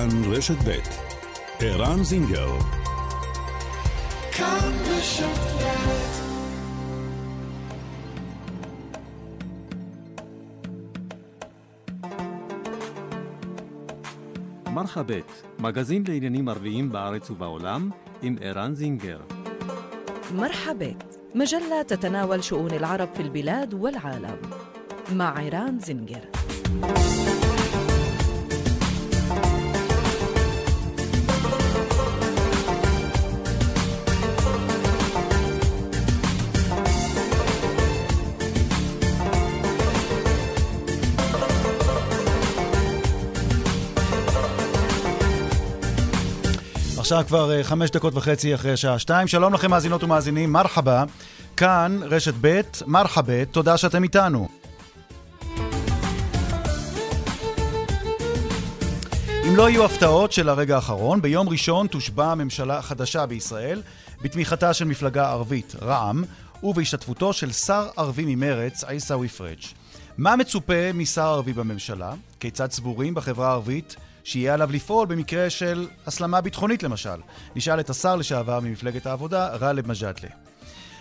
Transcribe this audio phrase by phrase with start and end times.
[0.00, 0.78] כאן רשת ב'
[1.60, 2.48] ערן זינגר
[4.32, 5.56] כאן רשת
[14.76, 17.90] מרחבת, מגזין לעניינים ערביים בארץ ובעולם,
[18.22, 19.20] עם ערן זינגר.
[20.34, 24.36] مرحبت مجلة تتناول شؤون العرب في البلاد والعالم
[25.12, 26.24] مع عيران زنجر
[47.11, 49.27] עכשיו כבר אה, חמש דקות וחצי אחרי השעה שתיים.
[49.27, 51.03] שלום לכם מאזינות ומאזינים, מרחבה.
[51.57, 54.47] כאן רשת ב', מרחבה, תודה שאתם איתנו.
[59.47, 63.81] אם לא יהיו הפתעות של הרגע האחרון, ביום ראשון תושבע ממשלה חדשה בישראל,
[64.21, 66.23] בתמיכתה של מפלגה ערבית, רע"מ,
[66.63, 69.59] ובהשתתפותו של שר ערבי ממרץ, עיסאווי פריג'.
[70.17, 72.13] מה מצופה משר ערבי בממשלה?
[72.39, 77.19] כיצד סבורים בחברה הערבית שיהיה עליו לפעול במקרה של הסלמה ביטחונית למשל?
[77.55, 80.29] נשאל את השר לשעבר ממפלגת העבודה, גאלב מג'אדלה.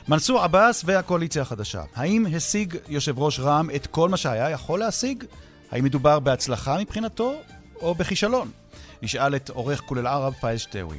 [0.09, 1.83] מנסור עבאס והקואליציה החדשה.
[1.95, 5.25] האם השיג יושב ראש רע"מ את כל מה שהיה יכול להשיג?
[5.71, 7.35] האם מדובר בהצלחה מבחינתו
[7.81, 8.51] או בכישלון?
[9.03, 10.99] נשאל את עורך כולל ערב פאיז שטאווי.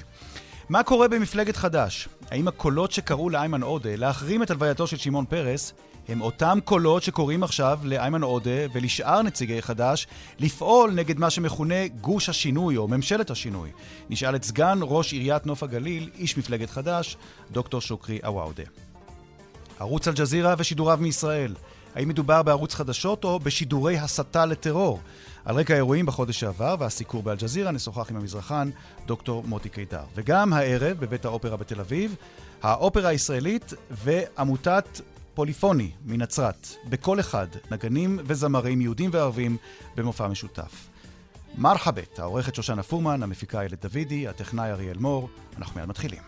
[0.70, 2.08] מה קורה במפלגת חד"ש?
[2.32, 5.74] האם הקולות שקראו לאיימן עודה להחרים את הלווייתו של שמעון פרס
[6.08, 10.08] הם אותם קולות שקוראים עכשיו לאיימן עודה ולשאר נציגי חד"ש
[10.40, 13.72] לפעול נגד מה שמכונה גוש השינוי או ממשלת השינוי?
[14.10, 17.18] נשאל את סגן ראש עיריית נוף הגליל, איש מפלגת חד"ש,
[17.52, 18.64] דוקטור שוקרי עוואודה.
[19.80, 21.56] ערוץ אל-ג'זירה ושידוריו מישראל.
[21.96, 25.00] האם מדובר בערוץ חדשות או בשידורי הסתה לטרור?
[25.46, 28.70] על רקע האירועים בחודש שעבר והסיקור באל-ג'זירה נשוחח עם המזרחן
[29.06, 30.04] דוקטור מוטי קידר.
[30.16, 32.16] וגם הערב בבית האופרה בתל אביב,
[32.64, 35.02] האופרה הישראלית ועמותת
[35.34, 36.68] פוליפוני מנצרת.
[36.90, 39.58] בכל אחד נגנים וזמרים יהודים וערבים
[39.96, 40.88] במופע משותף.
[41.58, 45.30] מרחבת, העורכת שושנה פורמן, המפיקה איילת דוידי, הטכנאי אריאל מור.
[45.58, 46.22] אנחנו מיד מתחילים.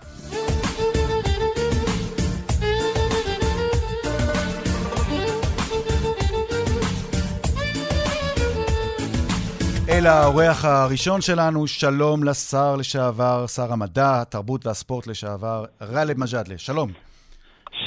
[9.89, 16.57] אל האורח הראשון שלנו, שלום לשר לשעבר, שר המדע, התרבות והספורט לשעבר, גאלב מג'אדלה.
[16.57, 17.12] שלום.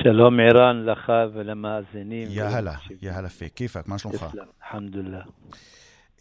[0.03, 2.29] שלום ערן לך ולמאזינים.
[2.31, 4.27] יאללה, יאללה פי, כיפאק, מה שלומך?
[4.65, 5.23] אלחמדוללה.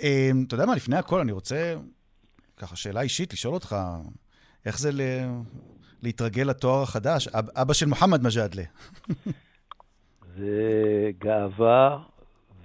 [0.02, 1.76] אמ, אתה יודע מה, לפני הכל אני רוצה,
[2.58, 3.76] ככה שאלה אישית, לשאול אותך,
[4.66, 4.90] איך זה
[6.04, 7.28] להתרגל לתואר החדש?
[7.34, 8.64] אבא של מוחמד מג'אדלה.
[10.38, 11.98] זה גאווה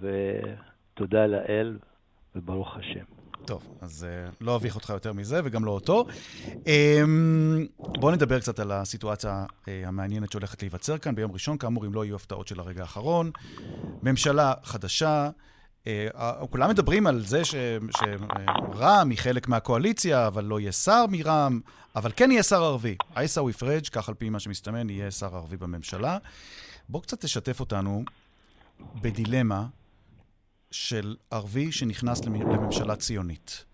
[0.00, 1.78] ותודה לאל
[2.34, 3.19] וברוך השם.
[3.50, 6.06] טוב, אז uh, לא אביך אותך יותר מזה, וגם לא אותו.
[6.46, 6.60] Um,
[7.78, 11.58] בואו נדבר קצת על הסיטואציה uh, המעניינת שהולכת להיווצר כאן ביום ראשון.
[11.58, 13.30] כאמור, אם לא יהיו הפתעות של הרגע האחרון.
[14.02, 15.30] ממשלה חדשה,
[15.84, 15.88] uh,
[16.50, 21.60] כולם מדברים על זה שרע"מ היא חלק מהקואליציה, אבל לא יהיה שר מרע"מ,
[21.96, 22.96] אבל כן יהיה שר ערבי.
[23.14, 26.18] עיסאווי פריג', כך על פי מה שמסתמן, יהיה שר ערבי בממשלה.
[26.88, 28.04] בואו קצת תשתף אותנו
[29.00, 29.66] בדילמה
[30.70, 33.64] של ערבי שנכנס לממשלה ציונית.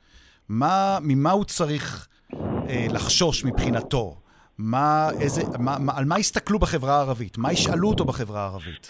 [0.48, 2.08] מה, ממה הוא צריך
[2.42, 4.16] אה, לחשוש מבחינתו?
[4.58, 7.38] מה, איזה, מה, מה, על מה יסתכלו בחברה הערבית?
[7.38, 8.88] מה ישאלו אותו בחברה הערבית?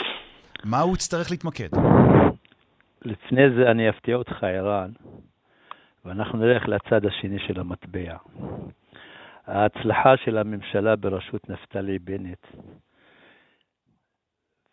[0.64, 1.68] מה הוא יצטרך להתמקד?
[3.02, 4.90] לפני זה אני אפתיע אותך, ערן,
[6.04, 8.16] ואנחנו נלך לצד השני של המטבע.
[9.46, 12.46] ההצלחה של הממשלה בראשות נפתלי בנט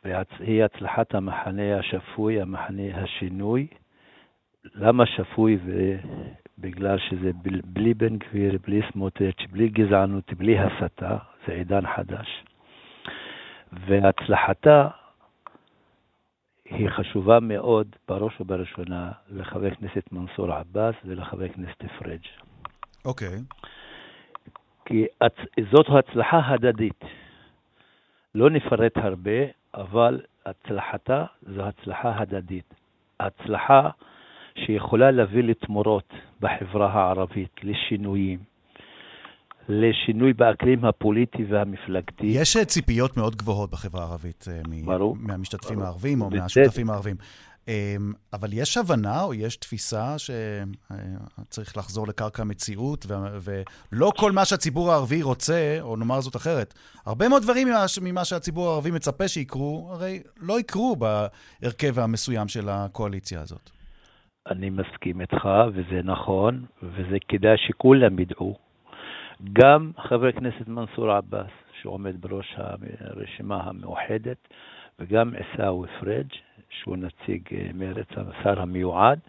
[0.04, 3.68] והיא הצלחת המחנה השפוי, המחנה השינוי.
[4.76, 5.58] למה שפוי?
[6.58, 7.32] בגלל שזה
[7.66, 12.44] בלי בן גביר, בלי סמוטריץ', בלי גזענות, בלי הסתה, זה עידן חדש.
[13.88, 14.88] והצלחתה
[16.66, 22.26] היא חשובה מאוד, בראש ובראשונה, לחבר הכנסת מנסור עבאס ולחבר הכנסת פריג'.
[23.06, 23.28] אוקיי.
[23.28, 23.68] Okay.
[24.86, 25.06] כי
[25.72, 27.04] זאת הצלחה הדדית.
[28.36, 31.26] לא נפרט הרבה, אבל הצלחתה
[31.56, 32.74] זו הצלחה הדדית.
[33.20, 33.90] הצלחה
[34.66, 38.40] שיכולה להביא לתמורות בחברה הערבית, לשינויים,
[39.70, 42.26] לשינוי באקלים הפוליטי והמפלגתי.
[42.26, 45.88] יש ציפיות מאוד גבוהות בחברה הערבית אה, ברור, מהמשתתפים ברור.
[45.88, 47.16] הערבים או מהשותפים הערבים.
[47.68, 53.06] אמ, אבל יש הבנה או יש תפיסה שצריך לחזור לקרקע המציאות,
[53.92, 56.74] ולא כל מה שהציבור הערבי רוצה, או נאמר זאת אחרת,
[57.06, 57.68] הרבה מאוד דברים
[58.02, 63.70] ממה שהציבור הערבי מצפה שיקרו, הרי לא יקרו בהרכב המסוים של הקואליציה הזאת.
[64.48, 68.58] אני מסכים איתך, וזה נכון, וזה כדאי שכולם ידעו.
[69.54, 71.52] גם חבר הכנסת מנסור עבאס,
[71.82, 72.56] שעומד בראש
[73.00, 74.48] הרשימה המאוחדת,
[75.00, 76.28] וגם עיסאווי פריג',
[76.80, 79.20] שהוא נציג אה, מרצ, השר המיועד,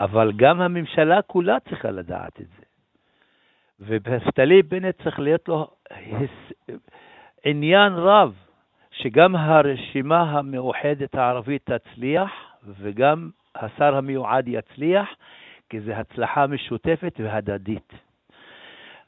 [0.00, 2.66] אבל גם הממשלה כולה צריכה לדעת את זה.
[3.80, 5.70] ונפתלי בנט צריך להיות לו
[7.44, 8.34] עניין רב
[8.90, 12.30] שגם הרשימה המאוחדת הערבית תצליח
[12.64, 15.08] וגם השר המיועד יצליח,
[15.68, 17.92] כי זו הצלחה משותפת והדדית.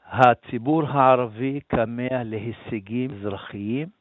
[0.05, 3.98] הציבור הערבי כמה להישגים אזרחיים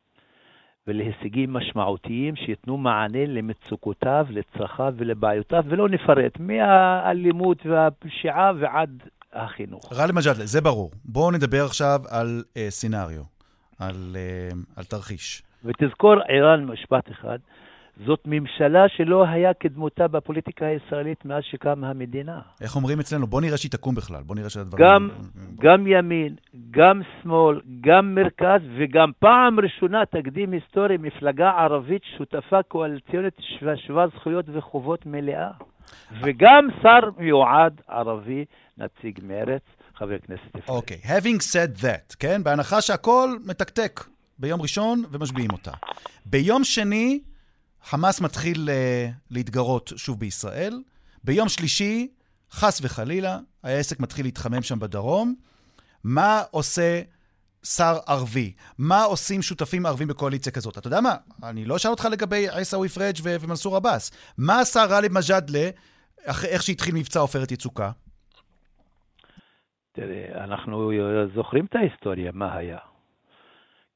[0.88, 9.02] ולהישגים משמעותיים שייתנו מענה למצוקותיו, לצרכיו ולבעיותיו, ולא נפרט, מהאלימות והפשיעה ועד
[9.32, 9.93] החינוך.
[9.93, 10.90] גאלב מג'אדלה, זה ברור.
[11.05, 13.23] בואו נדבר עכשיו על uh, סינריו,
[13.79, 15.43] על, uh, על תרחיש.
[15.64, 17.38] ותזכור, ערן, משפט אחד,
[18.06, 22.40] זאת ממשלה שלא היה כדמותה בפוליטיקה הישראלית מאז שקמה המדינה.
[22.60, 23.26] איך אומרים אצלנו?
[23.26, 24.86] בוא נראה שהיא תקום בכלל, בוא נראה שהדברים...
[24.86, 25.08] גם,
[25.60, 26.34] גם ימין,
[26.70, 33.34] גם שמאל, גם מרכז, וגם פעם ראשונה, תקדים היסטורי, מפלגה ערבית שותפה קואליציונית
[33.86, 35.50] שווה זכויות וחובות מלאה.
[36.22, 38.44] וגם שר מיועד ערבי,
[38.78, 39.62] נציג מרץ,
[39.94, 40.68] חבר הכנסת אפרת.
[40.68, 41.06] אוקיי, okay.
[41.06, 42.44] having said that, כן?
[42.44, 44.00] בהנחה שהכל מתקתק
[44.38, 45.70] ביום ראשון ומשביעים אותה.
[46.26, 47.20] ביום שני,
[47.82, 50.82] חמאס מתחיל uh, להתגרות שוב בישראל.
[51.25, 52.08] ביום שלישי,
[52.50, 55.34] חס וחלילה, העסק מתחיל להתחמם שם בדרום.
[56.04, 57.02] מה עושה
[57.64, 58.52] שר ערבי?
[58.78, 60.78] מה עושים שותפים ערבים בקואליציה כזאת?
[60.78, 61.14] אתה יודע מה?
[61.42, 64.34] אני לא אשאל אותך לגבי עיסאווי פריג' ו- ומנסור עבאס.
[64.38, 65.70] מה עשה גאלב מג'אדלה
[66.26, 67.90] אחרי איך שהתחיל מבצע עופרת יצוקה?
[69.92, 70.92] תראה, אנחנו
[71.34, 72.78] זוכרים את ההיסטוריה, מה היה.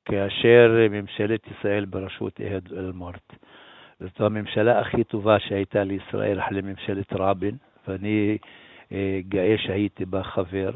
[0.05, 3.33] כאשר ממשלת ישראל בראשות אהוד אולמרט
[4.01, 7.57] זאת הממשלה הכי טובה שהייתה לישראל אחרי ממשלת רבין,
[7.89, 8.39] ואני
[8.93, 10.71] אה, גאה שהייתי בה חבר,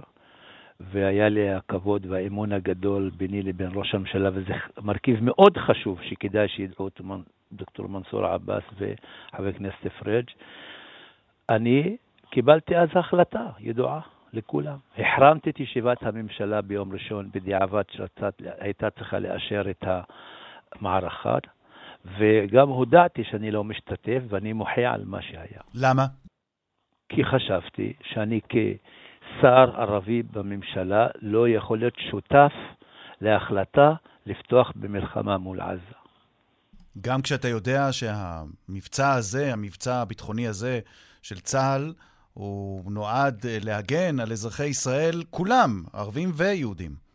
[0.81, 4.53] והיה לי הכבוד והאמון הגדול ביני לבין ראש הממשלה, וזה
[4.83, 7.05] מרכיב מאוד חשוב שכדאי שידעו אותו
[7.53, 10.27] דוקטור מנסור עבאס וחבר הכנסת פריג'.
[11.49, 11.97] אני
[12.31, 14.01] קיבלתי אז החלטה ידועה
[14.33, 14.77] לכולם.
[14.99, 19.85] החרמתי את ישיבת הממשלה ביום ראשון בדיעבד שהייתה צריכה לאשר את
[20.73, 21.39] המערכה.
[22.04, 25.60] וגם הודעתי שאני לא משתתף ואני מוחה על מה שהיה.
[25.75, 26.06] למה?
[27.08, 32.52] כי חשבתי שאני כשר ערבי בממשלה לא יכול להיות שותף
[33.20, 33.94] להחלטה
[34.26, 35.96] לפתוח במלחמה מול עזה.
[37.00, 40.81] גם כשאתה יודע שהמבצע הזה, המבצע הביטחוני הזה
[41.22, 41.94] של צה"ל,
[42.34, 47.06] הוא נועד להגן על אזרחי ישראל כולם, ערבים ויהודים.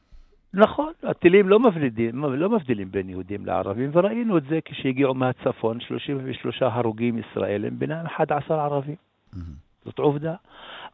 [0.54, 6.62] נכון, הטילים לא מבדילים, לא מבדילים בין יהודים לערבים, וראינו את זה כשהגיעו מהצפון, 33
[6.62, 8.96] הרוגים ישראלים, ביניהם 11 ערבים.
[8.96, 9.38] Mm-hmm.
[9.86, 10.36] זאת עובדה.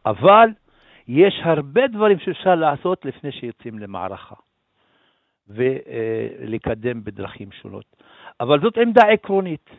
[0.06, 0.48] אבל
[1.08, 4.34] יש הרבה דברים שאפשר לעשות לפני שיוצאים למערכה,
[5.48, 7.84] ולקדם בדרכים שונות.
[8.40, 9.70] אבל זאת עמדה עקרונית.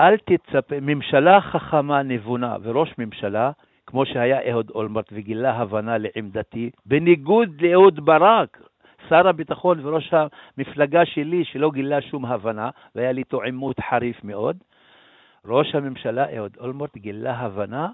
[0.00, 3.50] אל תצפה, ממשלה חכמה, נבונה, וראש ממשלה,
[3.86, 8.62] כמו שהיה אהוד אולמרט וגילה הבנה לעמדתי, בניגוד לאהוד ברק,
[9.08, 14.56] שר הביטחון וראש המפלגה שלי, שלא גילה שום הבנה, והיה לי איתו עימות חריף מאוד,
[15.44, 17.88] ראש הממשלה אהוד אולמרט גילה הבנה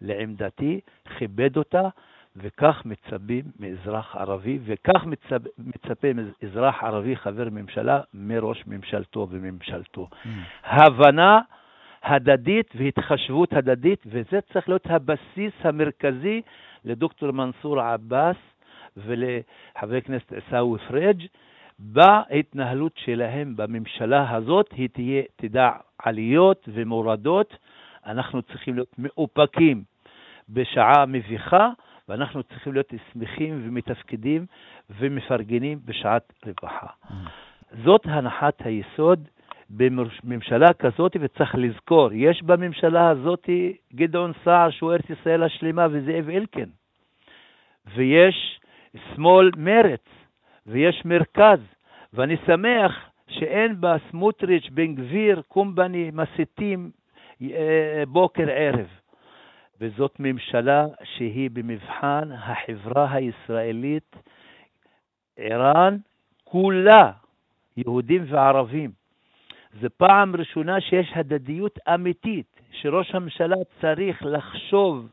[0.00, 0.80] לעמדתי,
[1.18, 1.88] כיבד אותה,
[2.36, 10.08] וכך מצפים מאזרח ערבי, וכך מצפ, מצפה מאזרח ערבי חבר ממשלה מראש ממשלתו וממשלתו.
[10.10, 10.28] Mm.
[10.64, 11.40] הבנה
[12.02, 16.42] הדדית והתחשבות הדדית, וזה צריך להיות הבסיס המרכזי
[16.84, 18.36] לדוקטור מנסור עבאס
[18.96, 21.26] ולחבר הכנסת עיסאווי פריג',
[21.78, 27.56] בהתנהלות שלהם בממשלה הזאת, היא תהיה, תדע עליות ומורדות.
[28.06, 29.82] אנחנו צריכים להיות מאופקים
[30.48, 31.68] בשעה מביכה,
[32.08, 34.46] ואנחנו צריכים להיות שמחים ומתפקדים
[34.90, 36.86] ומפרגנים בשעת רווחה.
[37.84, 39.28] זאת הנחת היסוד
[39.70, 43.48] בממשלה כזאת, וצריך לזכור, יש בממשלה הזאת
[43.94, 46.68] גדעון סער, שהוא ארץ ישראל השלמה, וזאב אלקין.
[47.94, 48.60] ויש
[49.14, 50.04] שמאל מרץ,
[50.66, 51.60] ויש מרכז,
[52.12, 56.90] ואני שמח שאין בה סמוטריץ', בן גביר, קומבני, מסיתים
[57.42, 58.86] אה, בוקר ערב.
[59.80, 64.16] וזאת ממשלה שהיא במבחן החברה הישראלית,
[65.36, 65.96] ער"ן,
[66.44, 67.12] כולה,
[67.76, 68.90] יהודים וערבים.
[69.80, 75.08] זו פעם ראשונה שיש הדדיות אמיתית, שראש הממשלה צריך לחשוב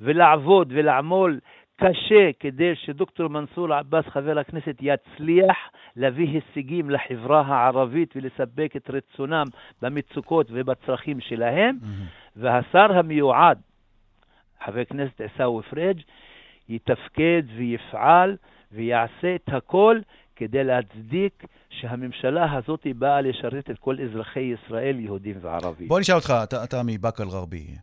[0.00, 1.40] ולעבוד ולעמול
[1.76, 5.56] קשה כדי שדוקטור מנסור עבאס, חבר הכנסת, יצליח
[5.96, 9.44] להביא הישגים לחברה הערבית ולספק את רצונם
[9.82, 12.36] במצוקות ובצרכים שלהם, mm-hmm.
[12.36, 13.58] והשר המיועד,
[14.64, 16.00] חבר הכנסת עיסאווי פריג',
[16.68, 18.36] יתפקד ויפעל
[18.72, 20.00] ויעשה את הכל
[20.36, 25.88] כדי להצדיק שהממשלה הזאת באה לשרת את כל אזרחי ישראל, יהודים וערבים.
[25.88, 27.78] בוא נשאל אותך, אתה, אתה מבאקה אל-גרבייה.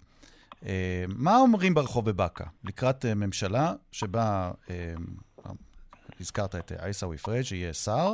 [0.66, 4.94] אה, מה אומרים ברחוב בבאקה לקראת אה, ממשלה שבה, אה,
[6.20, 8.14] הזכרת את עיסאווי פריג', שיהיה שר,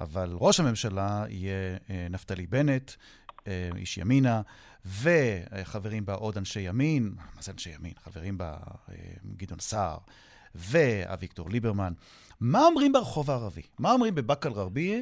[0.00, 1.78] אבל ראש הממשלה יהיה
[2.10, 2.92] נפתלי בנט,
[3.76, 4.42] איש ימינה,
[4.84, 7.92] וחברים בה עוד אנשי ימין, מה זה אנשי ימין?
[8.04, 8.56] חברים בה
[9.36, 9.98] גדעון סער
[10.54, 11.92] ואביגדור ליברמן.
[12.40, 13.62] מה אומרים ברחוב הערבי?
[13.78, 15.00] מה אומרים בבאקה אל-גרבייה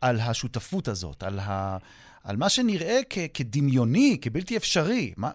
[0.00, 1.78] על השותפות הזאת, על, ה...
[2.24, 3.18] על מה שנראה כ...
[3.34, 5.12] כדמיוני, כבלתי אפשרי?
[5.16, 5.30] מה,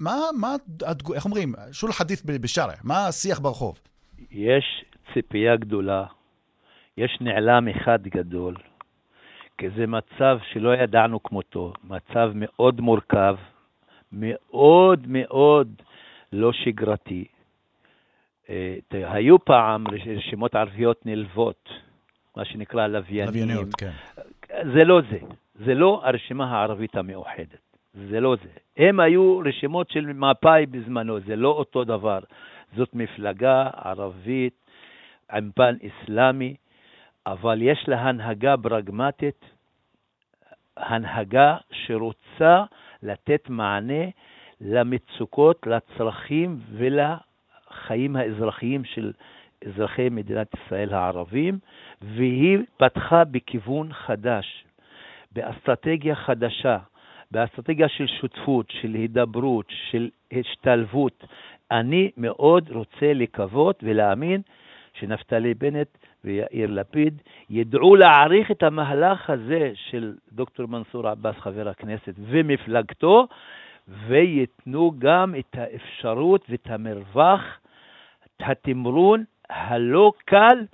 [0.00, 0.56] מה, מה,
[1.14, 1.52] איך אומרים?
[1.72, 3.80] שול חדית' בשארה, מה השיח ברחוב?
[4.30, 4.84] יש
[5.14, 6.04] ציפייה גדולה,
[6.96, 8.54] יש נעלם אחד גדול,
[9.58, 13.36] כי זה מצב שלא ידענו כמותו, מצב מאוד מורכב,
[14.12, 15.82] מאוד מאוד
[16.32, 17.24] לא שגרתי.
[18.50, 19.84] אה, היו פעם
[20.16, 21.68] רשימות ערביות נלוות,
[22.36, 23.28] מה שנקרא לוויינים.
[23.28, 23.90] לווייניות, כן.
[24.48, 25.18] זה לא זה.
[25.64, 27.72] זה לא הרשימה הערבית המאוחדת.
[27.94, 28.48] זה לא זה.
[28.76, 32.18] הם היו רשימות של מפא"י בזמנו, זה לא אותו דבר.
[32.76, 34.54] זאת מפלגה ערבית
[35.32, 36.54] עם פן אסלאמי,
[37.26, 39.44] אבל יש לה הנהגה פרגמטית,
[40.76, 42.64] הנהגה שרוצה
[43.02, 44.04] לתת מענה
[44.60, 49.12] למצוקות, לצרכים ולחיים האזרחיים של
[49.66, 51.58] אזרחי מדינת ישראל הערבים,
[52.02, 54.64] והיא פתחה בכיוון חדש,
[55.34, 56.78] באסטרטגיה חדשה,
[57.30, 61.24] באסטרטגיה של שותפות, של הידברות, של השתלבות.
[61.70, 64.40] אני מאוד רוצה לקוות ולהאמין
[64.94, 65.88] שנפתלי בנט
[66.24, 73.26] ויאיר לפיד ידעו להעריך את המהלך הזה של דוקטור מנסור עבאס, חבר הכנסת, ומפלגתו,
[73.88, 77.42] וייתנו גם את האפשרות ואת המרווח,
[78.26, 80.64] את התמרון הלא קל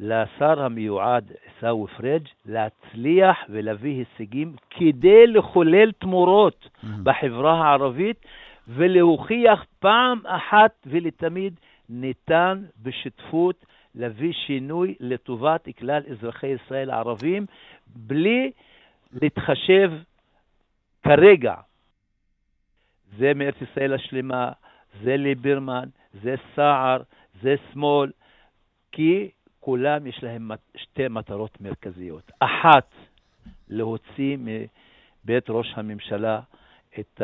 [0.00, 6.86] לשר המיועד עיסאווי פריג' להצליח ולהביא הישגים כדי לחולל תמורות mm-hmm.
[7.02, 8.26] בחברה הערבית
[8.68, 11.54] ולהוכיח פעם אחת ולתמיד
[11.88, 13.64] ניתן בשותפות
[13.94, 17.46] להביא שינוי לטובת כלל אזרחי ישראל הערבים
[17.86, 18.50] בלי
[19.12, 19.92] להתחשב
[21.02, 21.54] כרגע.
[23.18, 24.52] זה מארץ ישראל השלמה,
[25.02, 25.88] זה ליברמן,
[26.22, 27.02] זה סער,
[27.42, 28.10] זה שמאל,
[28.92, 29.30] כי
[29.60, 32.32] כולם יש להם שתי מטרות מרכזיות.
[32.38, 32.94] אחת,
[33.68, 36.40] להוציא מבית ראש הממשלה
[36.98, 37.22] את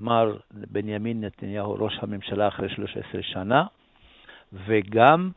[0.00, 3.64] מר בנימין נתניהו, ראש הממשלה אחרי 13 שנה,
[4.52, 5.30] וגם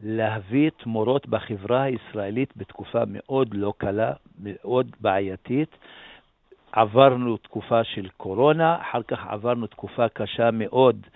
[0.00, 5.76] להביא תמורות בחברה הישראלית בתקופה מאוד לא קלה, מאוד בעייתית.
[6.72, 11.06] עברנו תקופה של קורונה, אחר כך עברנו תקופה קשה מאוד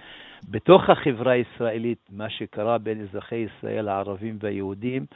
[0.51, 5.07] בתוך החברה הישראלית, מה שקרה בין אזרחי ישראל הערבים והיהודים,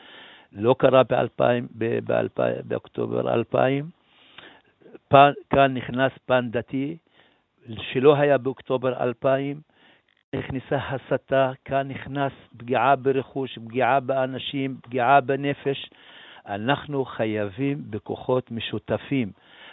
[0.53, 1.03] לא קרה
[2.65, 3.91] באוקטובר 2000.
[5.09, 6.97] פן, כאן נכנס פן דתי
[7.79, 9.61] שלא היה באוקטובר 2000,
[10.37, 15.91] נכנסה הסתה, כאן נכנס פגיעה ברכוש, פגיעה באנשים, פגיעה בנפש.
[16.47, 19.33] אנחנו חייבים בכוחות משותפים.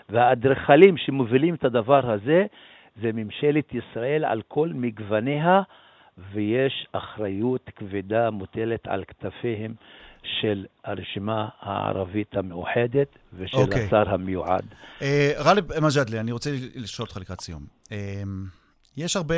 [0.09, 2.45] והאדריכלים שמובילים את הדבר הזה
[3.01, 5.61] זה ממשלת ישראל על כל מגווניה,
[6.33, 9.73] ויש אחריות כבדה מוטלת על כתפיהם
[10.41, 13.61] של הרשימה הערבית המאוחדת ושל okay.
[13.61, 13.85] אוקיי.
[13.85, 14.65] השר המיועד.
[14.99, 15.03] Uh,
[15.43, 17.65] גאלב מג'אדלי, אני רוצה לשאול אותך לקראת סיום.
[17.85, 17.91] Uh,
[18.97, 19.35] יש הרבה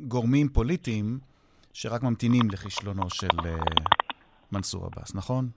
[0.00, 1.18] גורמים פוליטיים
[1.72, 3.44] שרק ממתינים לכישלונו של uh,
[4.52, 5.48] מנסור עבאס, נכון?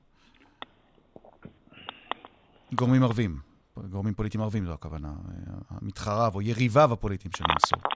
[2.74, 3.51] גורמים ערבים.
[3.78, 5.14] גורמים פוליטיים ערבים זו הכוונה,
[5.82, 7.92] מתחריו או יריביו הפוליטיים של מנסור.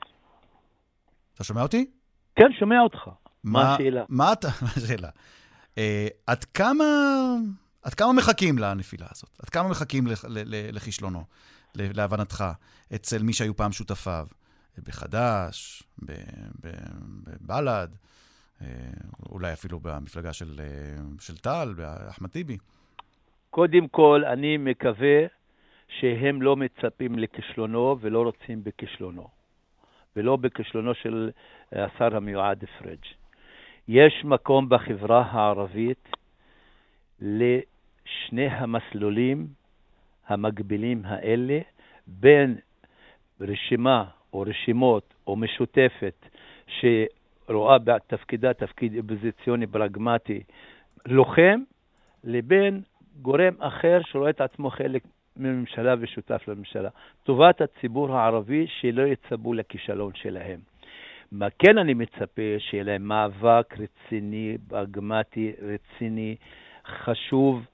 [1.36, 1.91] אתה שומע אותי?
[2.36, 3.10] כן, שומע אותך.
[3.44, 4.03] מה השאלה?
[4.10, 5.10] מה אתה, מה השאלה?
[5.75, 5.77] Uh,
[6.27, 6.86] עד כמה,
[7.84, 9.29] עד כמה מחכים לנפילה הזאת?
[9.44, 11.24] עד כמה מחכים לח, ל, ל, לכישלונו,
[11.75, 12.46] להבנתך,
[12.96, 14.27] אצל מי שהיו פעם שותפיו?
[14.84, 15.84] בחד"ש,
[17.24, 17.89] בבל"ד,
[18.62, 18.67] אה,
[19.29, 22.58] אולי אפילו במפלגה של, אה, של טל, באחמד טיבי?
[23.50, 25.25] קודם כל, אני מקווה
[25.88, 29.27] שהם לא מצפים לכישלונו ולא רוצים בכישלונו,
[30.15, 31.32] ולא בכישלונו של
[31.72, 33.06] השר המיועד פריג'.
[33.88, 36.10] יש מקום בחברה הערבית
[37.22, 39.48] לשני המסלולים
[40.27, 41.60] המקבילים האלה,
[42.08, 42.56] בין
[43.42, 46.25] רשימה או רשימות או משותפת
[46.68, 50.44] שרואה בתפקידה תפקיד אופוזיציוני פרגמטי
[51.06, 51.60] לוחם,
[52.24, 52.82] לבין
[53.22, 55.04] גורם אחר שרואה את עצמו חלק
[55.38, 56.89] מממשלה ושותף לממשלה.
[57.24, 60.60] טובת הציבור הערבי שלא יצפו לכישלון שלהם.
[61.32, 62.42] מה כן אני מצפה?
[62.60, 66.36] שיהיה להם מאבק רציני, פרגמטי, רציני,
[66.88, 67.65] חשוב,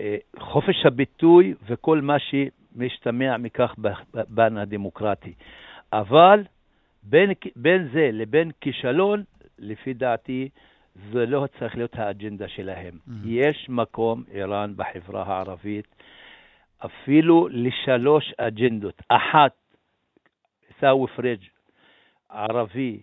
[0.00, 3.74] אה, חופש הביטוי וכל מה שמשתמע מכך
[4.14, 5.32] בפן הדמוקרטי.
[5.92, 6.44] אבל
[7.02, 9.22] בין, בין זה לבין כישלון,
[9.58, 10.48] לפי דעתי,
[11.12, 12.94] זה לא צריך להיות האג'נדה שלהם.
[12.94, 13.12] Mm-hmm.
[13.24, 15.93] יש מקום, איראן, בחברה הערבית,
[16.84, 19.02] אפילו לשלוש אג'נדות.
[19.08, 19.52] אחת,
[20.68, 21.40] עיסאווי פריג',
[22.28, 23.00] ערבי,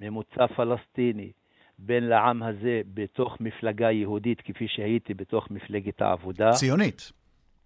[0.00, 1.32] ממוצא פלסטיני,
[1.78, 6.50] בן לעם הזה בתוך מפלגה יהודית, כפי שהייתי בתוך מפלגת העבודה.
[6.50, 7.12] ציונית.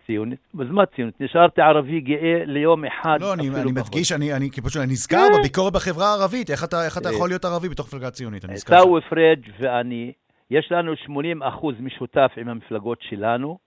[0.07, 0.40] ציונית?
[0.61, 1.21] אז מה ציונית?
[1.21, 3.19] נשארתי ערבי גאה ליום אחד.
[3.21, 5.38] לא, אני, אני מדגיש, אני, אני פשוט אני נזכר כן.
[5.38, 8.45] בביקורת בחברה הערבית, איך אתה, איך אתה יכול להיות ערבי בתוך מפלגה ציונית?
[8.45, 10.12] עיסאווי פריג' ואני,
[10.50, 13.59] יש לנו 80 אחוז משותף עם המפלגות שלנו,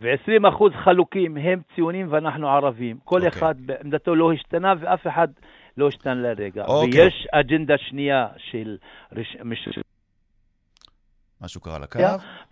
[0.00, 2.98] ו-20 אחוז חלוקים, הם ציונים ואנחנו ערבים.
[3.04, 3.24] כל okay.
[3.24, 3.38] אוקיי.
[3.38, 5.28] אחד בעמדתו לא השתנה ואף אחד
[5.76, 6.64] לא השתנה לרגע.
[6.64, 6.68] Okay.
[6.68, 7.02] אוקיי.
[7.02, 8.76] ויש אג'נדה שנייה של...
[11.40, 11.98] משהו קרה לקו.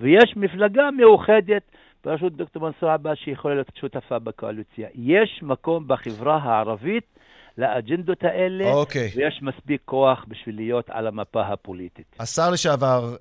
[0.00, 1.62] ויש מפלגה מאוחדת
[2.04, 4.88] בראשות דוקטור מנסור עבאס שיכולה להיות שותפה בקואליציה.
[4.94, 7.18] יש מקום בחברה הערבית
[7.58, 8.74] לאג'נדות האלה, okay.
[8.74, 9.10] אוקיי.
[9.16, 12.16] ויש מספיק כוח בשביל להיות על המפה הפוליטית.
[12.20, 13.16] השר לשעבר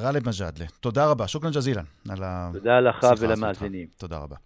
[0.00, 2.18] גאלב מג'אדלה, תודה רבה, שוכרן ג'זילן על
[2.52, 3.86] תודה לך ולמאזינים.
[3.98, 4.36] תודה רבה.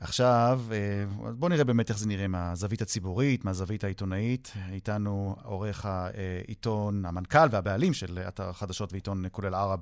[0.00, 4.52] עכשיו, אה, בואו נראה באמת איך זה נראה מהזווית הציבורית, מהזווית העיתונאית.
[4.72, 9.80] איתנו עורך העיתון, המנכ"ל והבעלים של אתר החדשות ועיתון כולל ערב,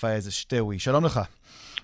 [0.00, 0.78] פאיז שטאווי.
[0.78, 1.20] שלום לך.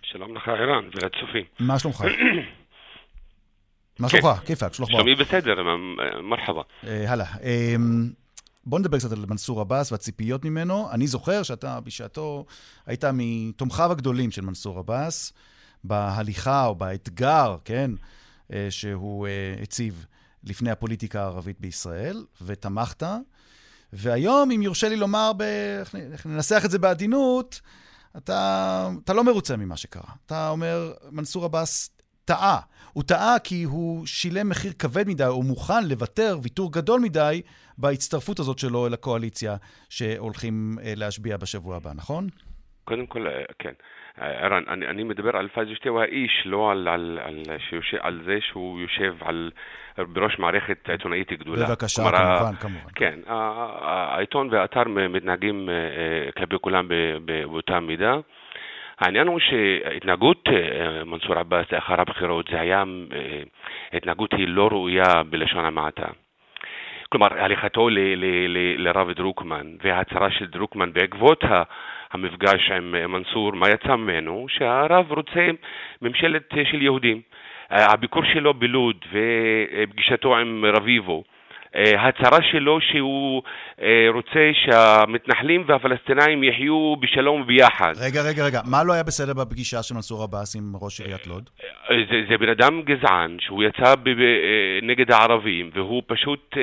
[0.03, 1.45] שלום לך, ערן, ולצופים.
[1.61, 2.05] מה שלומך?
[4.01, 4.27] מה שלומך?
[4.27, 4.47] כן.
[4.47, 5.55] כיפאק, שלוח שלומי בסדר,
[6.23, 6.63] מרחבה.
[6.87, 7.27] אה, הלאה.
[8.65, 10.91] בוא נדבר קצת על מנסור עבאס והציפיות ממנו.
[10.91, 12.47] אני זוכר שאתה בשעתו
[12.87, 15.33] היית מתומכיו הגדולים של מנסור עבאס.
[15.85, 17.91] בהליכה או באתגר, כן,
[18.53, 20.07] אה, שהוא אה, הציב
[20.45, 23.03] לפני הפוליטיקה הערבית בישראל, ותמכת.
[23.93, 25.43] והיום, אם יורשה לי לומר, ב...
[26.13, 27.61] איך ננסח את זה בעדינות,
[28.17, 30.13] אתה, אתה לא מרוצה ממה שקרה.
[30.27, 31.91] אתה אומר, מנסור עבאס
[32.31, 32.59] טעה.
[32.93, 37.43] הוא טעה כי הוא שילם מחיר כבד מדי, הוא מוכן לוותר ויתור גדול מדי
[37.79, 39.53] בהצטרפות הזאת שלו אל הקואליציה
[39.91, 42.27] שהולכים אה, להשביע בשבוע הבא, נכון?
[42.85, 43.27] קודם כל,
[43.59, 43.73] כן.
[44.17, 48.39] ערן, אני, אני מדבר על פאיז הוא האיש, לא על, על, על, שיושב, על זה
[48.41, 49.51] שהוא יושב על,
[49.99, 51.67] בראש מערכת עיתונאית גדולה.
[51.67, 52.91] בבקשה, כלומר, כמובן, כמובן.
[52.95, 56.89] כן, העיתון והאתר מתנהגים אה, אה, כלפי כולם
[57.25, 58.15] באותה מידה.
[59.01, 62.85] העניין הוא שהתנהגות אה, מנסור עבאס לאחר הבחירות זה היה,
[63.93, 66.07] התנהגות היא לא ראויה בלשון המעטה.
[67.09, 67.89] כלומר, הליכתו
[68.79, 71.45] לרב דרוקמן וההצהרה של דרוקמן בעקבות
[72.13, 74.47] המפגש עם מנסור, מה יצא ממנו?
[74.49, 75.49] שהרב רוצה
[76.03, 77.21] ממשלת של יהודים.
[77.71, 81.40] הביקור שלו בלוד ופגישתו עם רביבו אה,
[81.75, 83.43] ההצהרה שלו שהוא
[83.83, 87.93] אה, רוצה שהמתנחלים והפלסטינאים יחיו בשלום וביחד.
[88.01, 91.51] רגע, רגע, רגע, מה לא היה בסדר בפגישה של מנסור עבאס עם ראש עיריית לוד?
[91.91, 94.23] אה, זה, זה בן אדם גזען, שהוא יצא ב, ב,
[94.83, 96.57] נגד הערבים, והוא פשוט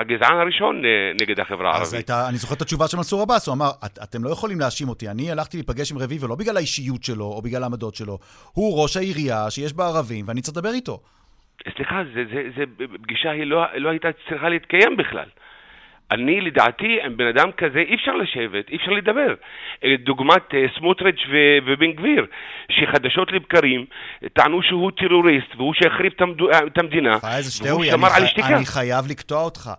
[0.00, 0.82] הגזען הראשון
[1.20, 1.86] נגד החברה הערבית.
[1.86, 4.60] אז הייתה, אני זוכר את התשובה של מנסור עבאס, הוא אמר, את, אתם לא יכולים
[4.60, 8.18] להאשים אותי, אני הלכתי להיפגש עם רביבו לא בגלל האישיות שלו או בגלל העמדות שלו,
[8.52, 11.00] הוא ראש העירייה שיש בה ערבים ואני צריך לדבר איתו.
[11.76, 12.64] סליחה, זה, זה, זה,
[13.02, 15.28] פגישה היא לא, לא הייתה צריכה להתקיים בכלל.
[16.10, 19.34] אני, לדעתי, עם בן אדם כזה אי אפשר לשבת, אי אפשר לדבר.
[19.84, 21.20] אה, דוגמת אה, סמוטריץ'
[21.66, 22.26] ובן גביר,
[22.70, 23.86] שחדשות לבקרים
[24.32, 26.12] טענו שהוא טרוריסט והוא שהחריב
[26.66, 27.16] את המדינה,
[27.64, 28.56] והוא שמר על שתיקה.
[28.56, 29.70] אני חייב לקטוע אותך.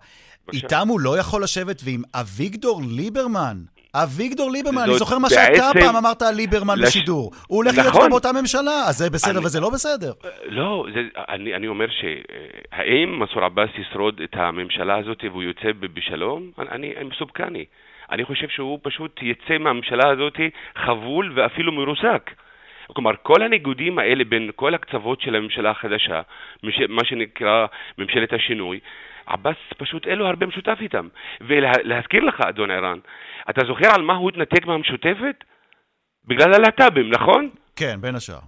[0.54, 3.58] איתם הוא לא יכול לשבת ועם אביגדור ליברמן,
[3.96, 6.88] אביגדור ליברמן, אני זוכר מה שאתה פעם אמרת על ליברמן לש...
[6.88, 7.32] בשידור.
[7.48, 8.10] הוא הולך להיות נכון.
[8.10, 9.46] באותה ממשלה, אז זה בסדר אני...
[9.46, 10.12] וזה לא בסדר.
[10.46, 16.52] לא, זה, אני, אני אומר שהאם מנסור עבאס ישרוד את הממשלה הזאת והוא יוצא בשלום?
[16.58, 17.66] אני, אני מסופקני.
[18.12, 20.40] אני חושב שהוא פשוט יצא מהממשלה הזאת
[20.86, 22.32] חבול ואפילו מרוסק.
[22.94, 26.22] כלומר, כל הניגודים האלה בין כל הקצוות של הממשלה החדשה,
[26.90, 27.66] מה שנקרא
[27.98, 28.80] ממשלת השינוי,
[29.34, 31.08] עבאס פשוט אין לו הרבה משותף איתם.
[31.42, 32.98] ולהזכיר לך, אדון ערן,
[33.50, 35.44] אתה זוכר על מה הוא התנתק מהמשותפת?
[36.28, 37.50] בגלל הלהט"בים, נכון?
[37.76, 38.40] כן, בין השאר.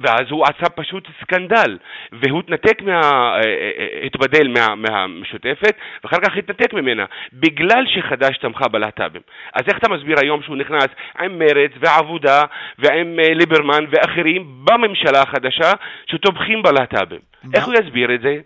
[0.00, 1.78] ואז הוא עשה פשוט סקנדל,
[2.12, 3.00] והוא התנתק מה...
[3.00, 4.74] אה, אה, אה, התבדל מה...
[4.74, 9.22] מהמשותפת, ואחר כך התנתק ממנה, בגלל שחד"ש תמכה בלהט"בים.
[9.54, 12.42] אז איך אתה מסביר היום שהוא נכנס עם מרץ ועבודה
[12.78, 15.72] ועם ליברמן ואחרים בממשלה החדשה
[16.06, 17.20] שתומכים בלהט"בים?
[17.54, 18.36] איך הוא יסביר את זה?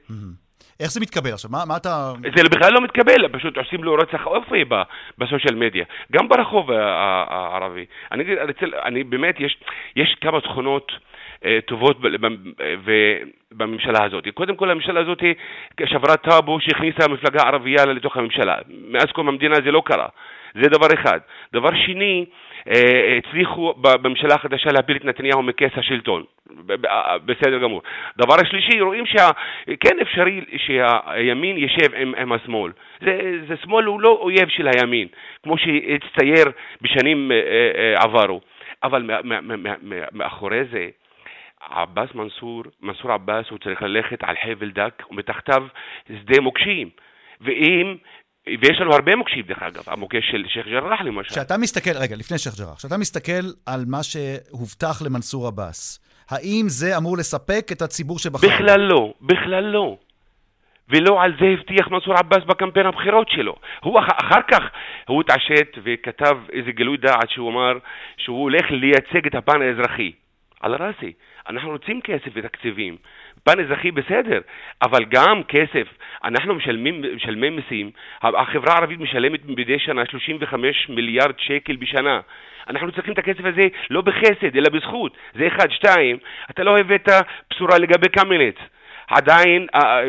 [0.80, 1.50] איך זה מתקבל עכשיו?
[1.50, 2.12] מה, מה אתה...
[2.36, 4.64] זה בכלל לא מתקבל, פשוט עושים לו רצח אופי
[5.18, 7.84] בסושיאל מדיה, גם ברחוב הערבי.
[8.12, 8.24] אני,
[8.84, 9.56] אני, באמת, יש,
[9.96, 10.92] יש כמה תכונות
[11.44, 11.96] אה, טובות
[13.52, 14.24] בממשלה הזאת.
[14.34, 15.22] קודם כל הממשלה הזאת
[15.84, 18.56] שברה טאבו שהכניסה המפלגה הערבייה לתוך הממשלה.
[18.88, 20.06] מאז קום המדינה זה לא קרה.
[20.54, 21.18] זה דבר אחד.
[21.52, 22.24] דבר שני,
[22.68, 26.24] אה, הצליחו בממשלה החדשה להפיל את נתניהו מכס השלטון.
[27.24, 27.82] בסדר גמור.
[28.18, 32.72] דבר השלישי, רואים שכן אפשרי שהימין יישב עם, עם השמאל.
[33.00, 35.08] זה, זה שמאל הוא לא אויב של הימין,
[35.42, 36.44] כמו שהצטייר
[36.82, 38.40] בשנים אה, אה, עברו.
[38.82, 39.10] אבל
[40.12, 40.88] מאחורי זה,
[41.70, 45.66] עבאס מנסור, מנסור עבאס, הוא צריך ללכת על חבל דק ומתחתיו
[46.08, 46.90] שדה מוקשים.
[47.40, 47.96] ואם
[48.46, 51.30] ויש לנו הרבה מוקשים, דרך אגב, המוקש של שייח' ג'ראח למשל.
[51.30, 56.96] כשאתה מסתכל, רגע, לפני שייח' ג'ראח, כשאתה מסתכל על מה שהובטח למנסור עבאס, האם זה
[56.96, 58.46] אמור לספק את הציבור שבחר?
[58.46, 59.96] בכלל לא, בכלל לא.
[60.88, 63.54] ולא על זה הבטיח מנסור עבאס בקמפיין הבחירות שלו.
[63.80, 64.62] הוא אחר כך,
[65.08, 67.72] הוא התעשת וכתב איזה גילוי דעת שהוא אמר
[68.16, 70.12] שהוא הולך לייצג את הפן האזרחי.
[70.60, 71.12] על ראסי.
[71.48, 72.96] אנחנו רוצים כסף ותקציבים.
[73.44, 74.40] פן אזרחי בסדר,
[74.82, 75.88] אבל גם כסף.
[76.24, 77.90] אנחנו משלמים, משלמי מיסים,
[78.22, 82.20] החברה הערבית משלמת מדי שנה 35 מיליארד שקל בשנה.
[82.70, 85.16] אנחנו צריכים את הכסף הזה לא בחסד, אלא בזכות.
[85.34, 85.70] זה אחד.
[85.70, 86.16] שתיים,
[86.50, 87.08] אתה לא הבאת
[87.50, 88.56] בשורה לגבי קמיניץ.
[89.10, 90.00] עדיין, אה,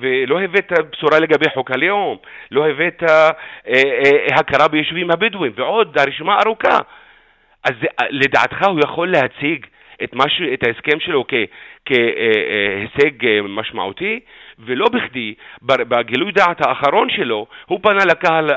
[0.00, 2.16] ולא הבאת בשורה לגבי חוק הלאום,
[2.50, 3.30] לא הבאת אה,
[3.68, 6.78] אה, הכרה ביישובים הבדואים, ועוד, הרשימה ארוכה.
[7.64, 7.74] אז
[8.10, 9.66] לדעתך הוא יכול להציג
[10.04, 11.24] את, משהו, את ההסכם שלו
[11.84, 14.20] כהישג אה, משמעותי,
[14.58, 18.50] ולא בכדי, בגילוי דעת האחרון שלו, הוא פנה לקהל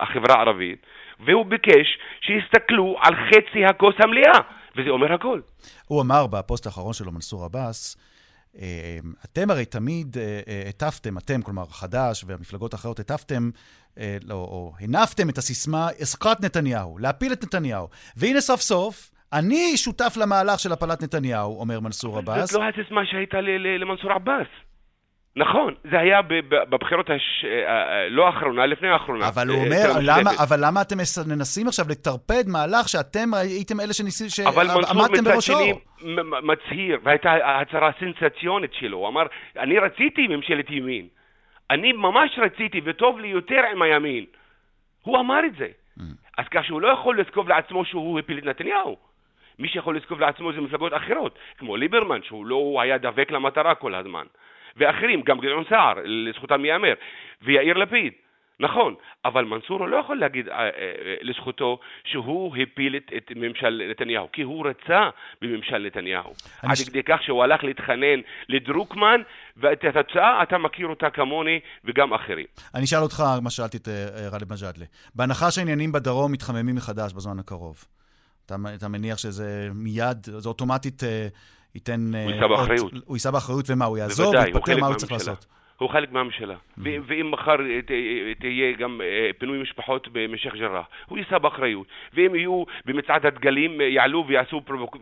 [0.00, 0.86] החברה הערבית,
[1.20, 4.40] והוא ביקש שיסתכלו על חצי הכוס המלאה,
[4.76, 5.40] וזה אומר הכל.
[5.86, 7.96] הוא אמר בפוסט האחרון שלו, מנסור עבאס,
[8.60, 13.50] אה, אתם הרי תמיד אה, הטפתם, אתם, כלומר חד"ש והמפלגות האחרות, הטפתם,
[14.28, 17.88] לא, או הנפתם את הסיסמה, עסקת נתניהו, להפיל את נתניהו.
[18.16, 22.50] והנה סוף סוף, אני שותף למהלך של הפלת נתניהו, אומר מנסור עבאס.
[22.50, 23.40] זאת לא הסיסמה שהייתה
[23.80, 24.46] למנסור עבאס.
[25.36, 26.22] נכון, זה היה
[26.68, 27.44] בבחירות הש...
[27.44, 29.28] אה, אה, לא האחרונה, לפני האחרונה.
[29.28, 30.96] אבל הוא אה, אומר, למה, אבל למה אתם
[31.28, 34.90] מנסים עכשיו לטרפד מהלך שאתם הייתם אלה שניסים, שעמדתם בראשו?
[34.90, 35.72] אבל מנסור מצד שני
[36.42, 39.26] מצהיר, והייתה הצהרה סנסציונית שלו, הוא אמר,
[39.58, 41.06] אני רציתי ממשלת ימין.
[41.70, 44.24] אני ממש רציתי, וטוב לי יותר עם הימין.
[45.02, 45.68] הוא אמר את זה.
[45.98, 46.02] Mm.
[46.38, 48.96] אז כך שהוא לא יכול לזקוב לעצמו שהוא הפיל את נתניהו.
[49.58, 53.94] מי שיכול לזקוף לעצמו זה מפלגות אחרות, כמו ליברמן, שהוא לא היה דבק למטרה כל
[53.94, 54.26] הזמן,
[54.76, 56.94] ואחרים, גם גדעון סער, לזכותם ייאמר,
[57.42, 58.12] ויאיר לפיד.
[58.60, 60.70] נכון, אבל מנסור לא יכול להגיד אה, אה,
[61.20, 65.10] לזכותו שהוא הפיל את, את ממשל נתניהו, כי הוא רצה
[65.42, 66.32] בממשל נתניהו.
[66.62, 66.88] עד ש...
[66.88, 69.20] כדי כך שהוא הלך להתחנן לדרוקמן,
[69.56, 72.46] ואת התוצאה אתה מכיר אותה כמוני וגם אחרים.
[72.74, 74.84] אני אשאל אותך מה שאלתי את אה, גאלב מג'אדלה.
[75.14, 77.84] בהנחה שהעניינים בדרום מתחממים מחדש בזמן הקרוב,
[78.46, 81.28] אתה, אתה מניח שזה מיד, זה אוטומטית אה,
[81.76, 82.14] ייתן...
[82.14, 82.92] הוא יישא באחריות.
[83.04, 85.46] הוא יישא באחריות, ומה, הוא יעזוב, הוא יתפטר, מה הוא צריך לעשות?
[85.78, 86.54] הוא חלק מהממשלה.
[86.54, 86.82] Mm-hmm.
[87.06, 87.56] ואם מחר
[88.38, 91.86] תהיה גם אה, פינוי משפחות במשך ג'ראח, הוא יישא באחריות.
[92.14, 94.60] ואם יהיו במצעד הדגלים, אה, יעלו ויעשו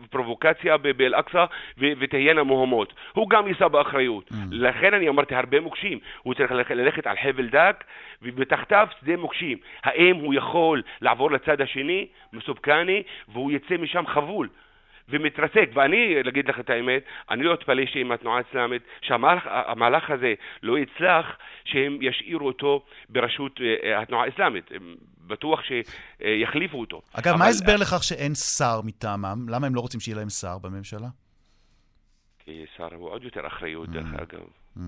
[0.09, 1.45] פרובוקציה באל-אקצא
[1.77, 4.29] ותהיינה מהומות, הוא גם יישא באחריות.
[4.31, 4.35] Mm-hmm.
[4.51, 5.99] לכן אני אמרתי הרבה מוקשים.
[6.23, 7.83] הוא צריך ללכת על חבל דק,
[8.21, 9.57] ומתחתיו שדה מוקשים.
[9.83, 14.47] האם הוא יכול לעבור לצד השני, מסופקני, והוא יצא משם חבול?
[15.09, 15.69] ומתרסק.
[15.73, 21.25] ואני, להגיד לך את האמת, אני לא אתפלא שאם התנועה האסלאמית, שהמהלך הזה לא יצלח,
[21.65, 24.71] שהם ישאירו אותו בראשות אה, אה, התנועה האסלאמית.
[25.27, 27.01] בטוח שיחליפו אותו.
[27.13, 27.39] אגב, אבל...
[27.39, 29.49] מה ההסבר לכך שאין שר מטעמם?
[29.49, 31.07] למה הם לא רוצים שיהיה להם שר בממשלה?
[32.39, 34.23] כי שר הוא עוד יותר אחריות, דרך mm-hmm.
[34.23, 34.39] אגב.
[34.77, 34.81] Mm-hmm.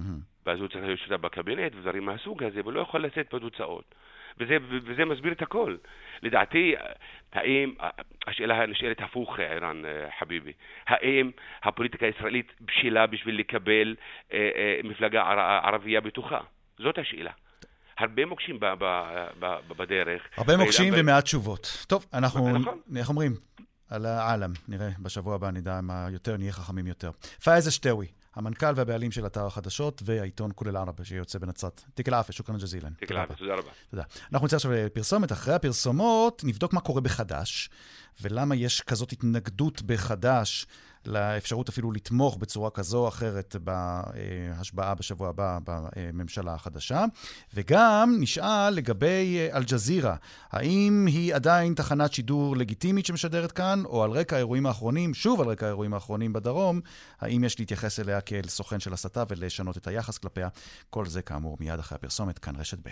[0.46, 3.96] ואז הוא צריך להיות שותף בקבינט ודברים מהסוג הזה, והוא לא יכול לשאת בתוצאות.
[4.40, 5.76] וזה, וזה מסביר את הכל.
[6.22, 6.76] לדעתי,
[7.34, 7.74] האם,
[8.28, 10.52] השאלה נשאלת הפוך, ערן אה, חביבי,
[10.88, 11.32] האם
[11.64, 13.96] הפוליטיקה הישראלית בשלה בשביל לקבל
[14.34, 15.22] אה, אה, מפלגה
[15.64, 16.40] ערבייה בתוכה?
[16.80, 17.32] זאת השאלה.
[17.98, 19.04] הרבה מוקשים ב, ב,
[19.40, 20.22] ב, בדרך.
[20.38, 21.86] הרבה מוקשים ומעט תשובות.
[21.88, 22.80] טוב, אנחנו, נכון.
[22.98, 23.32] איך אומרים?
[23.90, 27.12] על העלם, נראה בשבוע הבא, נדע מה יותר, נהיה חכמים יותר.
[27.44, 31.84] פאיזה שטאווי, המנכ"ל והבעלים של אתר החדשות והעיתון כולל ערבה שיוצא בנצרת.
[31.94, 32.94] תיק אל-עפה, שוכרן ג'זילן.
[32.94, 33.70] תיק אל-עפה, תודה רבה.
[33.90, 34.04] תודה.
[34.34, 35.32] אנחנו נצא עכשיו לפרסומת.
[35.32, 37.70] אחרי הפרסומות נבדוק מה קורה בחדש,
[38.22, 40.68] ולמה יש כזאת התנגדות בחדש
[41.06, 47.06] לאפשרות אפילו לתמוך בצורה כזו או אחרת בהשבעה בשבוע הבא בממשלה החדשה.
[47.54, 50.16] וגם נשאל לגבי אה, אל-ג'זירה,
[50.52, 55.48] האם היא עדיין תחנת שידור לגיטימית שמשדרת כאן, או על רקע האירועים האחרונים, שוב על
[55.48, 56.82] רקע האירועים האחרונים בדרום,
[57.20, 60.50] האם יש להתייחס אליה כאל סוכן של הסתה ולשנות את היחס כלפיה?
[60.90, 62.92] כל זה כאמור מיד אחרי הפרסומת, כאן רשת ב'.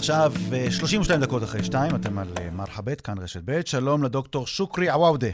[0.00, 0.32] עכשיו,
[0.70, 5.28] 32 דקות אחרי שתיים, אתם על מרחבת, כאן רשת ב', שלום לדוקטור שוקרי עוואודה.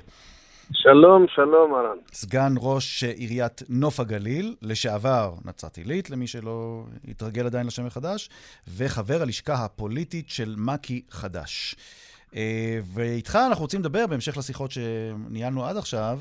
[0.72, 1.96] שלום, שלום, אהלן.
[2.12, 8.30] סגן ראש עיריית נוף הגליל, לשעבר נצרת עילית, למי שלא התרגל עדיין לשם החדש,
[8.76, 11.76] וחבר הלשכה הפוליטית של מק"י חדש.
[12.36, 16.18] אה, ואיתך אנחנו רוצים לדבר, בהמשך לשיחות שניהלנו עד עכשיו,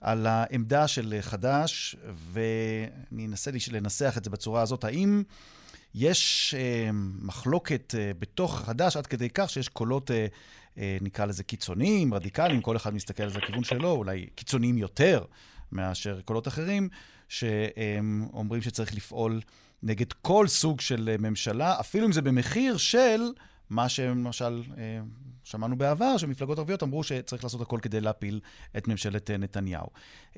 [0.00, 1.96] על העמדה של חדש,
[2.32, 4.84] ואני אנסה לנסח את זה בצורה הזאת.
[4.84, 5.22] האם
[5.94, 6.90] יש אה,
[7.22, 10.26] מחלוקת אה, בתוך חדש עד כדי כך שיש קולות, אה,
[10.78, 15.24] אה, נקרא לזה קיצוניים, רדיקליים, כל אחד מסתכל על זה לכיוון שלו, אולי קיצוניים יותר
[15.72, 16.88] מאשר קולות אחרים,
[17.28, 19.40] שאומרים שצריך לפעול
[19.82, 23.20] נגד כל סוג של ממשלה, אפילו אם זה במחיר של
[23.70, 25.00] מה שלמשל אה,
[25.44, 28.40] שמענו בעבר, שמפלגות ערביות אמרו שצריך לעשות הכל כדי להפיל
[28.76, 29.86] את ממשלת אה, נתניהו.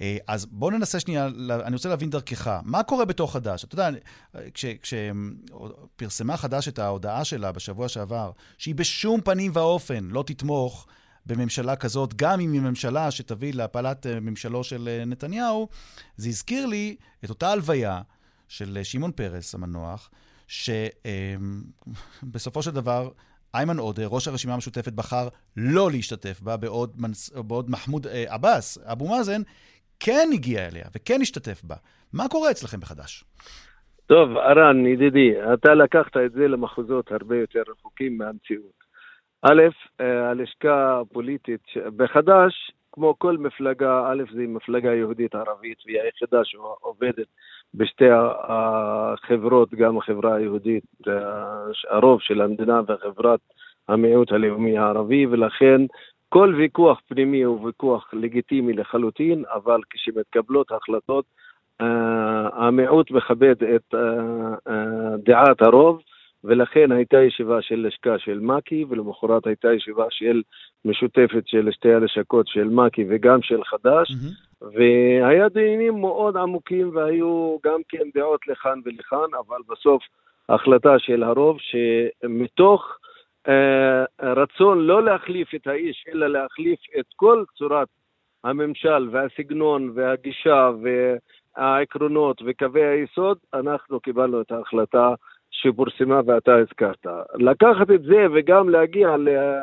[0.01, 1.27] אה, אז בואו ננסה שנייה,
[1.65, 3.65] אני רוצה להבין דרכך, מה קורה בתוך חד"ש?
[3.65, 3.89] אתה יודע,
[4.83, 10.87] כשפרסמה חד"ש את ההודעה שלה בשבוע שעבר, שהיא בשום פנים ואופן לא תתמוך
[11.27, 15.69] בממשלה כזאת, גם אם היא ממשלה שתביא להפלת ממשלו של נתניהו,
[16.17, 18.03] זה הזכיר לי את אותה הלוויה
[18.49, 20.11] של שמעון פרס המנוח,
[22.25, 23.09] שבסופו של דבר,
[23.55, 28.79] איימן עודה, ראש הרשימה המשותפת, בחר לא להשתתף בה, בעוד, מנס, בעוד מחמוד אה, עבאס,
[28.93, 29.43] אבו מאזן,
[30.01, 31.75] כן הגיע אליה וכן השתתף בה.
[32.13, 33.25] מה קורה אצלכם בחד"ש?
[34.07, 38.83] טוב, ארן, ידידי, אתה לקחת את זה למחוזות הרבה יותר רחוקים מהמציאות.
[39.43, 39.63] א',
[40.01, 41.65] אה, הלשכה הפוליטית
[41.97, 47.27] בחד"ש, כמו כל מפלגה, א', זו מפלגה יהודית ערבית, והיא היחידה שעובדת
[47.75, 48.09] בשתי
[48.49, 50.85] החברות, גם החברה היהודית,
[51.91, 53.41] הרוב של המדינה וחברת
[53.89, 55.81] המיעוט הלאומי הערבי, ולכן
[56.29, 61.25] כל ויכוח פנימי הוא ויכוח לגיטימי לחלוטין, אבל כשמתקבלות החלטות,
[62.53, 63.95] המיעוט מכבד את
[65.25, 66.03] דעת הרוב,
[66.45, 70.43] ולכן הייתה ישיבה של לשכה של מק"י, ולמחרת הייתה ישיבה של
[70.85, 74.52] משותפת של שתי הלשכות של מק"י וגם של חד"ש, mm-hmm.
[74.73, 80.03] והיה דיונים מאוד עמוקים והיו גם כן דעות לכאן ולכאן, אבל בסוף
[80.49, 82.99] החלטה של הרוב שמתוך
[83.49, 87.89] אה, רצון לא להחליף את האיש, אלא להחליף את כל צורת
[88.45, 90.71] הממשל והסגנון והגישה
[91.57, 95.15] והעקרונות וקווי היסוד, אנחנו קיבלנו את ההחלטה
[95.51, 97.07] שפורסמה ואתה הזכרת.
[97.35, 99.63] לקחת את זה וגם להגיע ללוויה אה,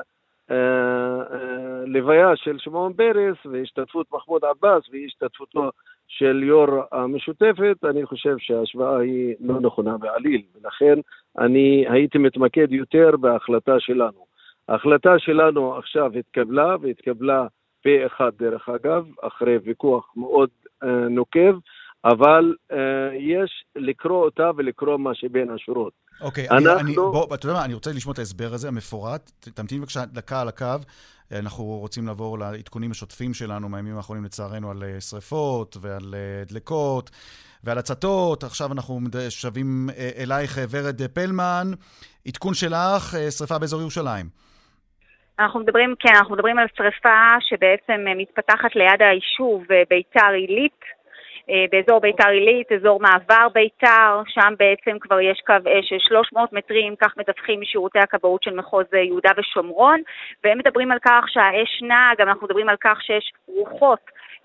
[0.51, 5.69] אה, של שמעון פרס והשתתפות מחמוד עבאס והשתתפותו
[6.07, 10.99] של יו"ר המשותפת, אני חושב שההשוואה היא לא נכונה בעליל, ולכן
[11.37, 14.25] אני הייתי מתמקד יותר בהחלטה שלנו.
[14.69, 17.47] ההחלטה שלנו עכשיו התקבלה, והתקבלה
[17.83, 20.49] פה אחד דרך אגב, אחרי ויכוח מאוד
[20.83, 21.55] אה, נוקב,
[22.05, 22.75] אבל uh,
[23.19, 25.93] יש לקרוא אותה ולקרוא מה שבין השורות.
[26.21, 26.79] אוקיי, okay, אנחנו...
[26.79, 29.31] אני, בוא, אתה יודע מה, אני רוצה לשמוע את ההסבר הזה, המפורט.
[29.55, 30.65] תמתין בבקשה דקה על הקו.
[31.31, 37.09] אנחנו רוצים לעבור לעדכונים השוטפים שלנו מהימים האחרונים, לצערנו, על אה, שריפות ועל אה, דלקות
[37.63, 38.43] ועל הצתות.
[38.43, 41.67] עכשיו אנחנו שבים אלייך, ורד פלמן.
[42.27, 44.25] עדכון שלך, שריפה באזור ירושלים.
[45.39, 50.78] אנחנו מדברים, כן, אנחנו מדברים על שריפה שבעצם מתפתחת ליד היישוב ביתר עילית.
[51.49, 56.53] אה, באזור ביתר עילית, אזור מעבר ביתר, שם בעצם כבר יש קו אש של 300
[56.53, 60.01] מטרים, כך מדווחים משירותי הכבאות של מחוז אה, יהודה ושומרון,
[60.43, 63.99] והם מדברים על כך שהאש נעה, גם אנחנו מדברים על כך שיש רוחות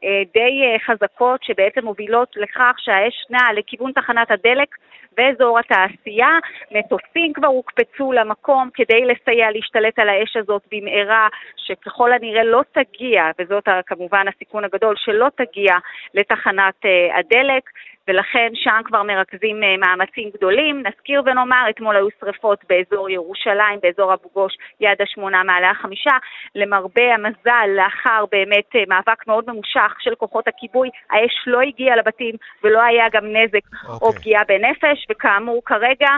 [0.05, 4.69] אה, די חזקות שבעצם מובילות לכך שהאש נעה לכיוון תחנת הדלק
[5.19, 6.39] ואזור התעשייה.
[6.71, 13.23] מטוסים כבר הוקפצו למקום כדי לסייע להשתלט על האש הזאת במהרה, שככל הנראה לא תגיע,
[13.39, 15.75] וזאת כמובן הסיכון הגדול, שלא תגיע
[16.15, 17.63] לתחנת אה, הדלק.
[18.09, 20.83] ולכן שם כבר מרכזים אה, מאמצים גדולים.
[20.87, 26.17] נזכיר ונאמר, אתמול היו שרפות באזור ירושלים, באזור אבו גוש, יד השמונה מעלה החמישה.
[26.55, 32.35] למרבה המזל, לאחר באמת אה, מאבק מאוד ממושך של כוחות הכיבוי, האש לא הגיעה לבתים
[32.65, 33.89] ולא היה גם נזק okay.
[33.89, 34.21] או אוקיי.
[34.21, 36.11] פגיעה בנפש, וכאמור, כרגע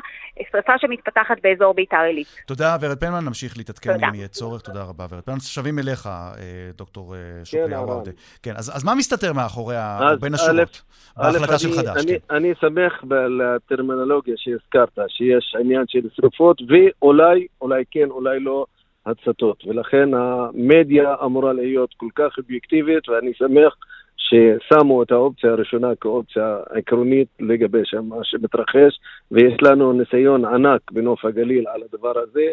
[0.53, 2.27] שרפה שמתפתחת באזור ביתר עילית.
[2.46, 4.62] תודה, ורד פלמן, נמשיך להתעדכן אם יהיה צורך.
[4.62, 5.40] תודה רבה, ורד פלמן.
[5.40, 8.11] שבים אליך, אה, דוקטור שוקרי עווארדה.
[8.42, 9.77] כן, אז, אז מה מסתתר מאחורי,
[10.20, 10.83] בין השורות,
[11.16, 12.04] בהחלטה של חדש.
[12.04, 12.36] אני, כן.
[12.36, 18.66] אני שמח לטרמינולוגיה שהזכרת, שיש עניין של שרפות, ואולי, אולי כן, אולי לא,
[19.06, 19.64] הצתות.
[19.66, 23.76] ולכן המדיה אמורה להיות כל כך אובייקטיבית, ואני שמח
[24.16, 28.98] ששמו את האופציה הראשונה כאופציה עקרונית לגבי מה שמתרחש,
[29.30, 32.46] ויש לנו ניסיון ענק בנוף הגליל על הדבר הזה,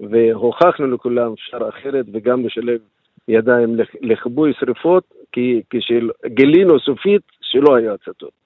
[0.00, 2.80] והוכחנו לכולם אפשר אחרת וגם לשלב
[3.28, 8.37] ידיים לכיבוי שרפות, כי כשגילינו סופית שלא היו הצתות.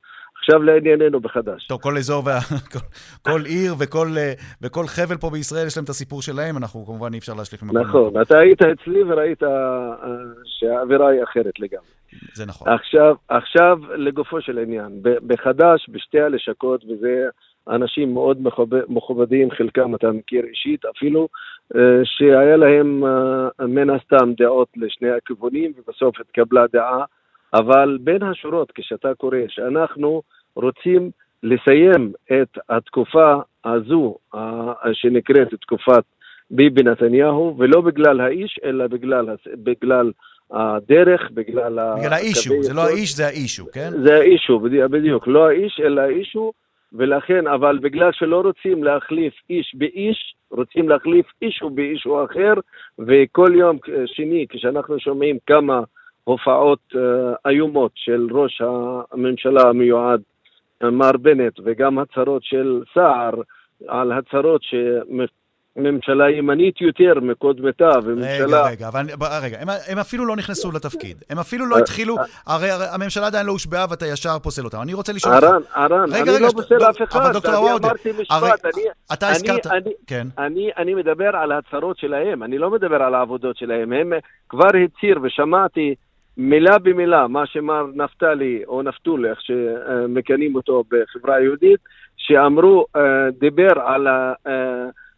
[0.43, 1.67] עכשיו לענייננו בחדש.
[1.67, 2.39] טוב, כל אזור, וה...
[2.73, 2.79] כל,
[3.33, 7.13] כל עיר וכל, אה, וכל חבל פה בישראל יש להם את הסיפור שלהם, אנחנו כמובן
[7.13, 7.81] אי אפשר להשליך ממקום.
[7.81, 9.49] נכון, אתה היית אצלי וראית אה,
[10.45, 11.87] שהאווירה היא אחרת לגמרי.
[12.35, 12.69] זה נכון.
[12.73, 17.25] עכשיו, עכשיו לגופו של עניין, בחדש, בשתי הלשכות, וזה
[17.69, 21.29] אנשים מאוד מכובד- מכובדים, חלקם אתה מכיר אישית אפילו,
[21.77, 23.03] אה, שהיה להם
[23.61, 27.05] מן הסתם דעות לשני הכיוונים, ובסוף התקבלה דעה,
[27.55, 30.23] אבל בין השורות, כשאתה קורא שאנחנו
[30.57, 31.11] רוצים
[31.43, 33.35] לסיים את התקופה
[33.65, 34.17] הזו,
[34.93, 36.05] שנקראת תקופת
[36.51, 40.12] ביבי נתניהו, ולא בגלל האיש, אלא בגלל, בגלל
[40.51, 41.79] הדרך, בגלל...
[41.99, 42.81] בגלל האישו, זה לא.
[42.81, 43.91] האיש, זה האישו, כן?
[44.03, 45.27] זה האישו, בדיוק, בדיוק.
[45.27, 46.53] לא האיש, אלא האישו,
[46.93, 52.55] ולכן, אבל בגלל שלא רוצים להחליף איש באיש, רוצים להחליף אישו באישו אחר,
[52.99, 55.81] וכל יום אה, שני, כשאנחנו שומעים כמה
[56.25, 57.01] הופעות אה,
[57.51, 58.63] איומות של ראש
[59.13, 60.21] הממשלה המיועד,
[60.85, 63.31] אה, מר בנט, וגם הצהרות של סער,
[63.89, 68.67] על הצהרות שממשלה ימנית יותר מקודמתה, רגע, וממשלה...
[68.69, 71.25] רגע, אבל ב- רגע, הם, הם אפילו לא נכנסו לתפקיד.
[71.31, 74.83] הם אפילו לא התחילו, הרי הרי הממשלה עדיין לא הושבעה ואתה ישר פוסל אותם.
[74.83, 75.45] אני רוצה לשאול אותך...
[75.77, 78.83] אהרן, רגע, אני רגע, לא פוסל דוק- אף אחד, אבל דוקטור אני...
[79.13, 79.67] אתה אני- הזכרת...
[79.67, 80.27] אני- כן.
[80.39, 83.93] אני, אני מדבר על ההצהרות שלהם, אני לא מדבר על העבודות שלהם.
[83.93, 84.13] הם
[84.49, 85.95] כבר הצהיר ושמעתי
[86.37, 91.81] מילה במילה מה שמר נפתלי, או נפתול, איך שמכנים אותו בחברה היהודית,
[92.16, 94.33] שאמרו, אה, דיבר על אה,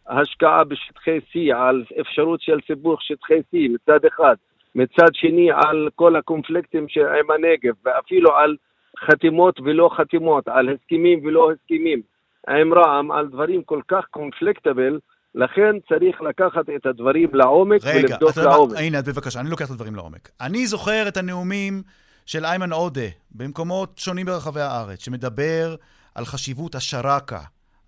[0.07, 4.35] ההשקעה בשטחי C, על אפשרות של סיבוך שטחי C מצד אחד,
[4.75, 8.55] מצד שני על כל הקונפליקטים עם הנגב, ואפילו על
[8.99, 12.01] חתימות ולא חתימות, על הסכמים ולא הסכמים.
[12.49, 14.99] עם רע"מ על דברים כל כך קונפליקטבל,
[15.35, 18.37] לכן צריך לקחת את הדברים לעומק רגע, ולבדוק?
[18.37, 18.77] לעומק.
[18.77, 20.29] הנה, בבקשה, אני לוקח את הדברים לעומק.
[20.41, 21.83] אני זוכר את הנאומים
[22.25, 25.75] של איימן עודה במקומות שונים ברחבי הארץ, שמדבר
[26.15, 27.39] על חשיבות השרקה,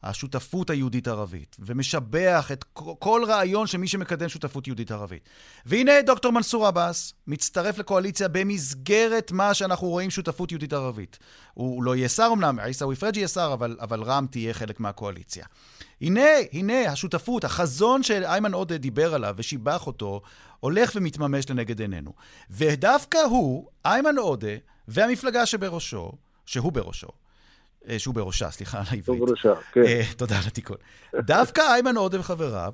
[0.03, 5.29] השותפות היהודית-ערבית, ומשבח את כל- רעיון של מי שמקדם שותפות יהודית-ערבית.
[5.65, 11.19] והנה דוקטור מנסור עבאס מצטרף לקואליציה במסגרת מה שאנחנו רואים שותפות יהודית-ערבית.
[11.53, 15.45] הוא לא יהיה שר אמנם, עיסאווי פריג' יהיה שר, אבל, אבל רע"מ תהיה חלק מהקואליציה.
[16.01, 20.21] הנה, הנה, השותפות, החזון שאיימן עודה דיבר עליו ושיבח אותו,
[20.59, 22.13] הולך ומתממש לנגד עינינו.
[22.49, 24.55] ודווקא הוא, איימן עודה,
[24.87, 26.11] והמפלגה שבראשו,
[26.45, 27.07] שהוא בראשו,
[27.97, 29.19] שהוא בראשה, סליחה על העברית.
[29.19, 29.81] טוב בראשה, כן.
[29.81, 30.77] אה, תודה על התיקון.
[31.15, 32.73] דווקא איימן עודה וחבריו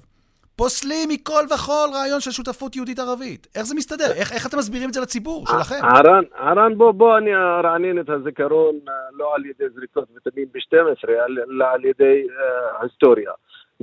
[0.55, 3.47] פוסלים מכל וכול רעיון של שותפות יהודית-ערבית.
[3.55, 4.11] איך זה מסתדר?
[4.19, 5.85] איך, איך אתם מסבירים את זה לציבור שלכם?
[5.85, 11.09] ערן, ערן, בוא, בוא אני ארענן את הזיכרון אה, לא על ידי זריקות ויטמין ב-12,
[11.09, 13.31] אלא על ידי אה, היסטוריה.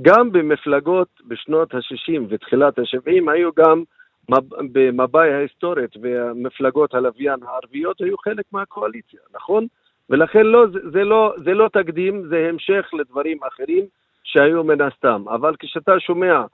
[0.03, 3.83] גם במפלגות בשנות ה-60 ותחילת ה-70 היו גם
[4.29, 9.67] מב- במבאי ההיסטורית ומפלגות הלוויין הערביות היו חלק מהקואליציה, נכון?
[10.11, 13.85] ולכן לא, זה, זה, לא, זה לא תקדים, זה המשך לדברים אחרים
[14.25, 15.25] שהיו מן הסתם.
[15.29, 16.45] אבל כשאתה שומע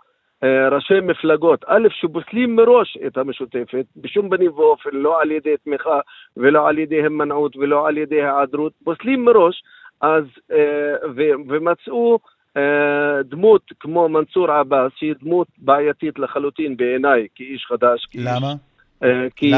[0.45, 6.01] אה, ראשי מפלגות, א', שפוסלים מראש את המשותפת, בשום פנים ואופן, לא על ידי תמיכה
[6.37, 9.63] ולא על ידי הימנעות ולא על ידי היעדרות, פוסלים מראש,
[10.01, 12.19] אז, אה, ו- ומצאו
[12.57, 18.07] אה, דמות כמו מנסור עבאס, שהיא דמות בעייתית לחלוטין בעיניי, כאיש חדש.
[18.11, 18.53] כאיש, למה?
[19.03, 19.53] אה, כי?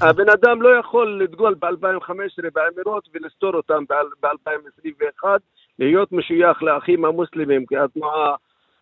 [0.00, 3.84] הבן אדם לא יכול לדגול ב-2015 באמירות ולסתור אותם
[4.22, 5.24] ב-2021,
[5.78, 8.34] להיות משוייך לאחים המוסלמים, כי התנועה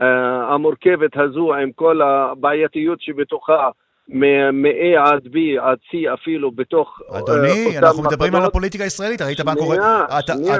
[0.02, 3.70] אה, המורכבת הזו עם כל הבעייתיות שבתוכה,
[4.08, 8.42] מ-A עד B עד C אפילו בתוך אה, אדוני, אנחנו מדברים על.
[8.44, 10.04] הפוליטיקה הישראלית, ראית מה קורה?
[10.18, 10.56] אתה- שנייה,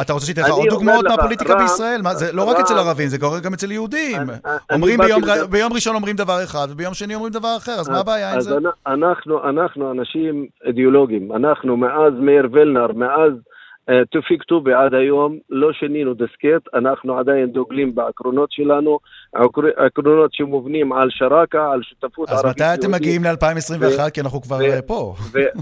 [0.00, 2.00] אתה רוצה שתיתן לך עוד דוגמאות מהפוליטיקה בישראל?
[2.12, 2.56] זה לא רק.
[2.60, 4.16] אצל ערבים, זה קורה גם אצל יהודים.
[4.72, 5.00] אומרים
[5.50, 8.56] ביום ראשון אומרים דבר אחד, וביום שני אומרים דבר אחר, אז מה הבעיה עם זה?
[8.86, 8.92] אנ-
[9.52, 11.32] אנחנו, אנשים אידיאולוגיים.
[11.32, 13.55] אנחנו מאז מאיר ולנר, מאז אה,
[14.10, 18.98] תופיק טובי עד היום, לא שינינו דיסקט, אנחנו עדיין דוגלים בעקרונות שלנו,
[19.34, 23.00] עקר- עקרונות שמובנים על שרקה, על שותפות אז ערבית מתי אתם יהודית.
[23.00, 24.10] מגיעים ל-2021?
[24.10, 25.14] כי אנחנו כבר אה, פה.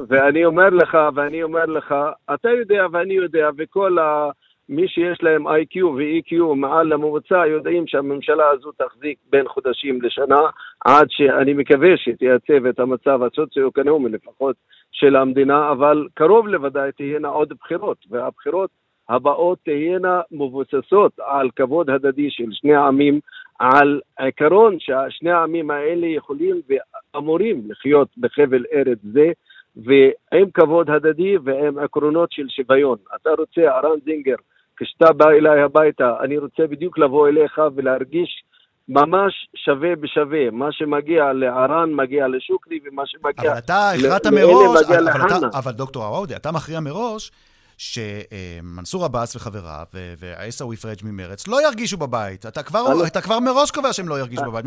[0.09, 1.95] ואני אומר לך, ואני אומר לך,
[2.35, 4.31] אתה יודע ואני יודע, וכל ה...
[4.69, 10.41] מי שיש להם IQ ו-EQ מעל לממוצע יודעים שהממשלה הזו תחזיק בין חודשים לשנה
[10.85, 14.57] עד שאני מקווה שתייצב את המצב הסוציו-אקונומי לפחות
[14.95, 18.71] של המדינה, אבל קרוב לוודאי תהיינה עוד בחירות, והבחירות
[19.09, 23.21] הבאות תהיינה מבוססות על כבוד הדדי של שני העמים,
[23.59, 29.33] על עיקרון ששני העמים האלה יכולים ואמורים לחיות בחבל ארץ זה,
[29.77, 32.99] ועם כבוד הדדי ועם עקרונות של שוויון.
[33.17, 34.37] אתה רוצה, ארן זינגר,
[34.77, 38.45] כשאתה בא אליי הביתה, אני רוצה בדיוק לבוא אליך ולהרגיש
[38.89, 40.51] ממש שווה בשווה.
[40.51, 45.59] מה שמגיע לערן מגיע לשוקרי, ומה שמגיע אבל אתה הכרעת מראש, מגיע אבל אתה-.
[45.59, 47.31] אבל דוקטור עוואודה, אתה מכריע מראש
[47.79, 49.85] שמנסור עבאס וחבריו
[50.19, 52.47] ועיסאווי פריג' ממרץ לא ירגישו בבית.
[52.47, 54.65] אתה כבר, אתה כבר מראש קובע שהם לא ירגישו בבית.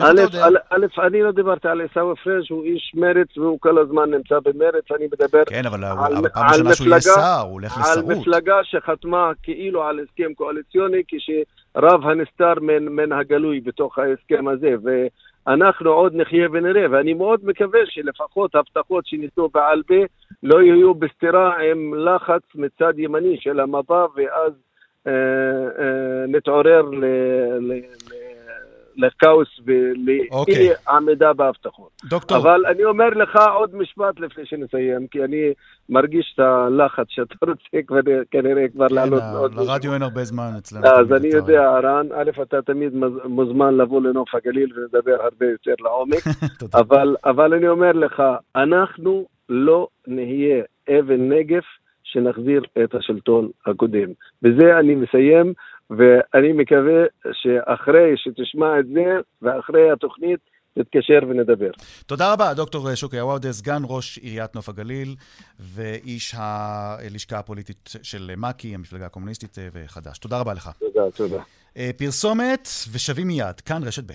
[0.69, 4.83] א', אני לא דיברתי על עיסאווי פריג', הוא איש מרץ והוא כל הזמן נמצא במרץ,
[4.95, 8.09] אני מדבר כן, אבל הפעם ראשונה שהוא יהיה שר, הוא הולך לשרות.
[8.09, 14.75] על מפלגה שחתמה כאילו על הסכם קואליציוני, כשרב הנסתר מן הגלוי בתוך ההסכם הזה.
[15.47, 19.93] אנחנו עוד נחיה ונראה, ואני מאוד מקווה שלפחות הבטחות שניתנו בעל פה
[20.43, 24.53] לא יהיו בסתירה עם לחץ מצד ימני של המפה, ואז
[25.07, 25.11] אה,
[25.79, 27.05] אה, נתעורר ל...
[27.59, 28.27] ל, ל
[28.97, 30.69] לכאוס ולאי אוקיי.
[30.89, 31.89] עמידה בהבטחות.
[32.09, 32.37] דוקטור.
[32.37, 35.53] אבל אני אומר לך עוד משפט לפני שנסיים, כי אני
[35.89, 37.99] מרגיש את הלחץ שאתה רוצה כבר,
[38.31, 39.53] כנראה כבר כן, לעלות עוד...
[39.55, 40.87] לרדיו אין הרבה זמן אצלנו.
[40.87, 42.93] אז אני יודע, רן, א', אתה תמיד
[43.25, 46.23] מוזמן לבוא לנוף הגליל ולדבר הרבה יותר לעומק,
[46.81, 48.23] אבל, אבל אני אומר לך,
[48.55, 51.65] אנחנו לא נהיה אבן נגף
[52.03, 54.09] שנחזיר את השלטון הקודם.
[54.41, 55.53] בזה אני מסיים,
[55.89, 60.39] ואני מקווה שאחרי שתשמע את זה, ואחרי התוכנית,
[60.77, 61.71] נתקשר ונדבר.
[62.05, 65.15] תודה רבה, דוקטור שוקי עוואדה, סגן ראש עיריית נוף הגליל
[65.59, 70.17] ואיש הלשכה הפוליטית של מק"י, המפלגה הקומוניסטית וחד"ש.
[70.17, 70.69] תודה רבה לך.
[70.79, 71.43] תודה, תודה.
[71.77, 74.13] אה, פרסומת ושבים מיד, כאן רשת ב'.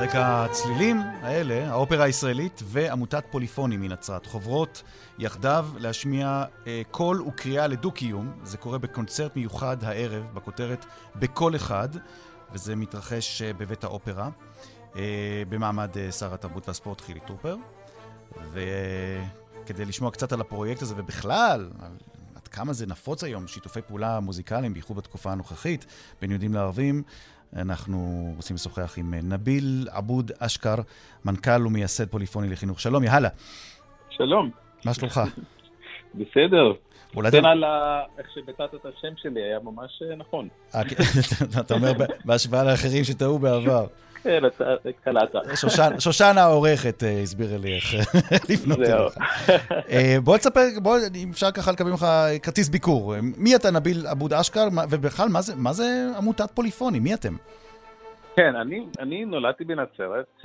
[0.00, 4.82] רקע הצלילים האלה, האופרה הישראלית ועמותת פוליפוני מנצרת חוברות
[5.18, 8.32] יחדיו להשמיע אה, קול וקריאה לדו-קיום.
[8.42, 10.86] זה קורה בקונצרט מיוחד הערב, בכותרת
[11.16, 11.88] "בקול אחד",
[12.52, 14.28] וזה מתרחש אה, בבית האופרה,
[14.96, 17.56] אה, במעמד אה, שר התרבות והספורט חילי טרופר.
[18.52, 21.70] וכדי לשמוע קצת על הפרויקט הזה, ובכלל,
[22.34, 25.86] עד כמה זה נפוץ היום, שיתופי פעולה מוזיקליים, בייחוד בתקופה הנוכחית,
[26.20, 27.02] בין יהודים לערבים,
[27.56, 30.74] אנחנו רוצים לשוחח עם נביל עבוד אשכר,
[31.24, 32.80] מנכ"ל ומייסד פוליפוני לחינוך.
[32.80, 33.28] שלום, יהלה.
[34.10, 34.50] שלום.
[34.84, 35.20] מה שלומך?
[36.14, 36.72] בסדר.
[37.16, 37.64] אולי כן, על
[38.18, 40.48] איך שביטאת את השם שלי, היה ממש אה, נכון.
[40.74, 41.02] אה, כן.
[41.60, 41.92] אתה אומר
[42.24, 43.86] בהשוואה לאחרים שטעו בעבר.
[44.22, 44.42] כן,
[45.04, 45.34] קלעת.
[45.98, 47.94] שושנה העורכת אה, הסבירה לי איך
[48.50, 49.18] לפנות אליך.
[50.24, 52.06] בוא תספר, בוא, אם אפשר ככה לקבל ממך
[52.42, 53.14] כרטיס ביקור.
[53.36, 55.84] מי אתה, נביל עבוד אשכר, ובכלל, מה זה
[56.18, 57.02] עמותת פוליפונים?
[57.02, 57.34] מי אתם?
[58.36, 58.56] כן,
[59.00, 60.42] אני נולדתי בנצרת,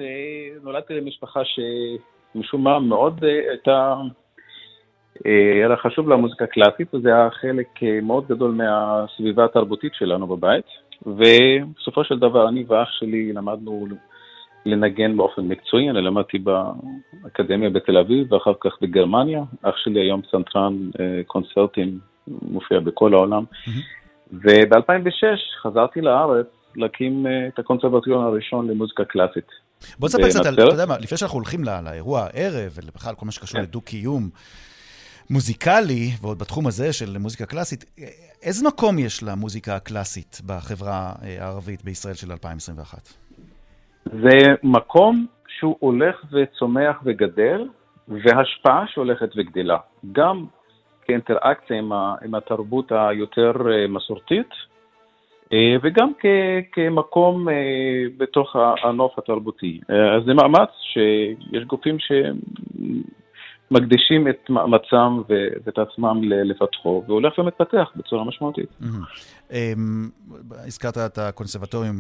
[0.64, 3.96] נולדתי למשפחה שמשום מה מאוד הייתה...
[5.26, 7.68] היה לה חשוב למוזיקה קלאסית, וזה היה חלק
[8.02, 10.66] מאוד גדול מהסביבה התרבותית שלנו בבית.
[11.06, 13.88] ובסופו של דבר אני ואח שלי למדנו
[14.66, 19.44] לנגן באופן מקצועי, אני למדתי באקדמיה בתל אביב ואחר כך בגרמניה.
[19.62, 23.44] אח שלי היום פסנתרן אה, קונצרטים, מופיע בכל העולם.
[24.34, 29.48] וב-2006 חזרתי לארץ להקים אה, את הקונסרבטוריון הראשון למוזיקה קלאסית.
[30.00, 33.60] בוא תספר קצת, אתה יודע מה, לפני שאנחנו הולכים לאירוע הערב, ובכלל כל מה שקשור
[33.60, 33.64] כן.
[33.64, 34.30] לדו-קיום,
[35.30, 37.86] מוזיקלי, ועוד בתחום הזה של מוזיקה קלאסית,
[38.44, 42.98] איזה מקום יש למוזיקה הקלאסית בחברה אה, הערבית בישראל של 2021?
[44.06, 47.68] זה מקום שהוא הולך וצומח וגדל,
[48.08, 49.78] והשפעה שהולכת וגדלה.
[50.12, 50.46] גם
[51.06, 54.50] כאינטראקציה עם, עם התרבות היותר אה, מסורתית,
[55.54, 56.26] אה, וגם כ,
[56.72, 57.48] כמקום
[58.18, 59.80] בתוך הנוף התרבותי.
[59.90, 61.98] אז זה מאמץ שיש גופים
[63.72, 68.70] מקדישים את מאמצם ואת עצמם לפתחו, והולך ומתפתח בצורה משמעותית.
[69.52, 70.10] אמ,
[70.52, 71.96] הזכרת את הקונסרבטוריום.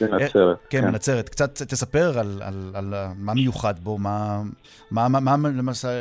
[0.00, 0.36] בנצרת.
[0.36, 1.28] אמ, כן, בנצרת.
[1.28, 1.32] כן.
[1.32, 2.18] קצת תספר
[2.74, 5.08] על מה מיוחד בו, מה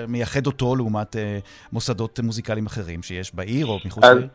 [0.08, 1.40] מייחד אותו לעומת אה,
[1.74, 4.28] מוסדות מוזיקליים אחרים שיש בעיר או מחוץ לעיר?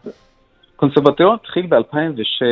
[0.76, 2.45] קונסרבטוריון התחיל ב-2006,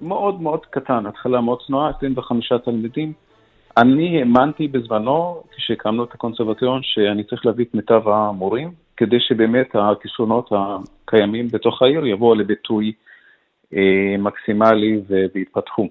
[0.00, 3.12] מאוד מאוד קטן, התחלה מאוד צנועה, 25 תלמידים.
[3.82, 10.50] אני האמנתי בזמנו, כשהקמנו את הקונסרבטוריון, שאני צריך להביא את מיטב המורים, כדי שבאמת הכישרונות
[10.52, 12.92] הקיימים בתוך העיר יבואו לביטוי
[13.74, 15.00] אה, מקסימלי
[15.34, 15.88] ויתפתחו.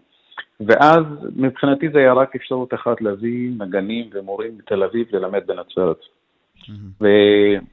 [0.60, 1.04] ואז
[1.36, 6.00] מבחינתי זה היה רק אפשרות אחת להביא נגנים ומורים מתל אביב ללמד בנצרת.
[6.00, 7.04] Mm-hmm.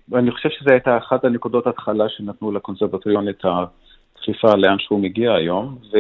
[0.09, 5.79] ואני חושב שזו הייתה אחת הנקודות התחלה שנתנו לקונסרבטוריון את הדחיפה לאן שהוא מגיע היום.
[5.93, 5.97] ו...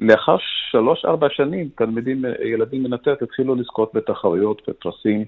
[0.00, 0.36] לאחר
[0.70, 5.24] שלוש-ארבע שנים, תלמידים, ילדים מנצרת התחילו לזכות בתחרויות ופרסים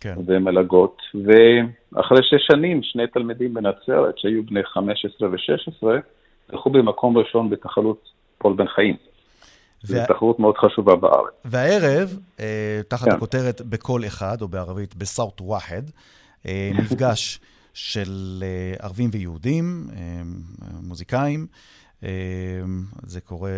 [0.00, 0.14] כן.
[0.26, 5.86] ומלגות, ואחרי שש שנים, שני תלמידים בנצרת, שהיו בני 15 ו-16,
[6.52, 8.08] זכו במקום ראשון בתחרות
[8.38, 8.96] פול בן חיים.
[9.82, 11.32] זו וה- תחרות מאוד חשובה בארץ.
[11.44, 13.14] והערב, אה, תחת כן.
[13.14, 15.82] הכותרת בקול אחד, או בערבית בסאוט וואחד,
[16.46, 17.40] אה, מפגש
[17.74, 20.22] של אה, ערבים ויהודים, אה,
[20.82, 21.46] מוזיקאים.
[22.04, 22.60] אה,
[23.02, 23.50] זה קורה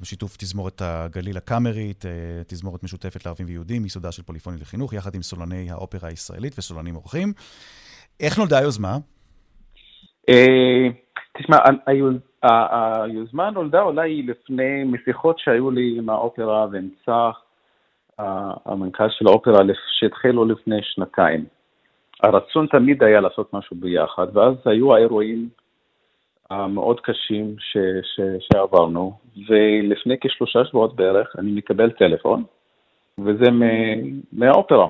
[0.00, 2.10] בשיתוף תזמורת הגליל הקאמרית, אה,
[2.46, 7.32] תזמורת משותפת לערבים ויהודים, מיסודה של פוליפוני לחינוך, יחד עם סולני האופרה הישראלית וסולנים אורחים.
[8.20, 8.96] איך נולדה היוזמה?
[10.28, 10.88] אה,
[11.38, 11.56] תשמע,
[13.06, 17.40] היוזמה נולדה אולי לפני, משיחות שהיו לי עם האופרה ועם צח,
[18.66, 19.58] המנכ"ל של האופרה,
[19.98, 21.44] שהתחילו לפני שנתיים.
[22.22, 25.48] הרצון תמיד היה לעשות משהו ביחד, ואז היו האירועים
[26.50, 29.12] המאוד קשים ש, ש, שעברנו,
[29.48, 32.44] ולפני כשלושה שבועות בערך אני מקבל טלפון,
[33.18, 34.88] וזה מ- מהאופרה.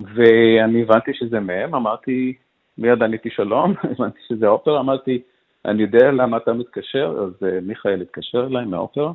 [0.00, 2.34] ואני הבנתי שזה מהם, אמרתי,
[2.78, 5.22] מיד עניתי שלום, הבנתי שזה האופרה, אמרתי,
[5.64, 9.12] אני יודע למה אתה מתקשר, אז uh, מיכאל התקשר אליי מהאופרה,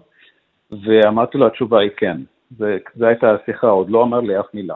[0.71, 2.17] ואמרתי לו, התשובה היא כן.
[2.95, 4.75] זו הייתה השיחה, עוד לא אמר לי אף מילה.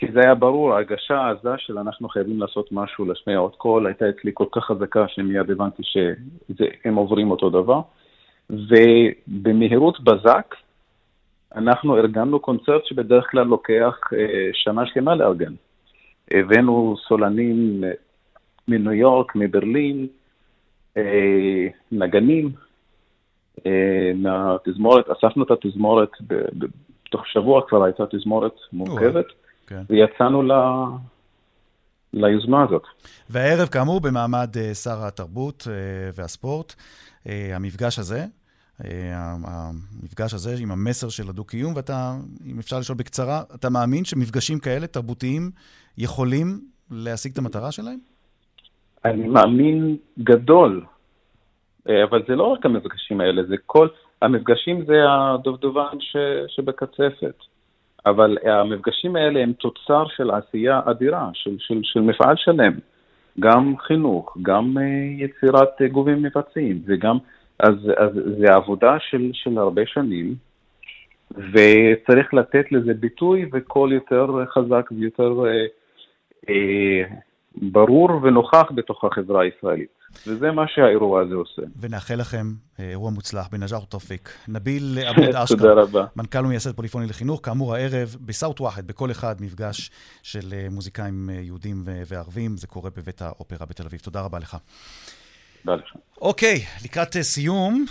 [0.00, 4.08] כי זה היה ברור, ההרגשה העזה של אנחנו חייבים לעשות משהו, להשמיע עוד קול, הייתה
[4.08, 7.80] אצלי כל כך חזקה שמיד הבנתי שהם עוברים אותו דבר.
[8.50, 10.54] ובמהירות בזק,
[11.54, 15.52] אנחנו ארגנו קונצרט שבדרך כלל לוקח אה, שנה שלמה לארגן.
[16.30, 17.90] הבאנו סולנים אה,
[18.68, 20.06] מניו יורק, מברלין,
[20.96, 22.50] אה, נגנים
[24.14, 26.10] מהתזמורת, אספנו את התזמורת,
[27.10, 29.26] תוך שבוע כבר הייתה תזמורת מורכבת,
[29.70, 29.82] כן.
[29.88, 30.52] ויצאנו ל...
[32.12, 32.82] ליוזמה הזאת.
[33.30, 35.74] והערב, כאמור, במעמד אה, שר התרבות אה,
[36.14, 36.74] והספורט,
[37.28, 38.24] אה, המפגש הזה,
[39.44, 42.12] המפגש הזה עם המסר של הדו-קיום, ואתה,
[42.46, 45.50] אם אפשר לשאול בקצרה, אתה מאמין שמפגשים כאלה, תרבותיים,
[45.98, 46.60] יכולים
[46.90, 47.98] להשיג את המטרה שלהם?
[49.04, 50.84] אני מאמין גדול,
[51.86, 53.88] אבל זה לא רק המפגשים האלה, זה כל,
[54.22, 56.16] המפגשים זה הדובדבן ש,
[56.48, 57.34] שבקצפת,
[58.06, 62.72] אבל המפגשים האלה הם תוצר של עשייה אדירה, של, של, של מפעל שלם,
[63.40, 67.18] גם חינוך, גם אה, יצירת אה, גופים מבצעים, וגם,
[67.58, 70.34] אז, אז זה עבודה של, של הרבה שנים,
[71.30, 75.66] וצריך לתת לזה ביטוי וקול יותר חזק ויותר אה,
[76.48, 77.04] אה,
[77.56, 80.00] ברור ונוכח בתוך החברה הישראלית.
[80.26, 81.62] וזה מה שהאירוע הזה עושה.
[81.80, 82.46] ונאחל לכם
[82.80, 84.30] אה, אירוע מוצלח בנג'אר תופיק.
[84.48, 85.84] נביל תודה אשכר.
[86.16, 89.90] מנכ"ל ומייסד פוליפוני לחינוך, כאמור הערב בסאוט וואחד, בכל אחד מפגש
[90.22, 94.00] של אה, מוזיקאים אה, יהודים וערבים, זה קורה בבית האופרה בתל אביב.
[94.00, 94.56] תודה רבה לך.
[96.20, 97.84] אוקיי, לקראת אה, סיום,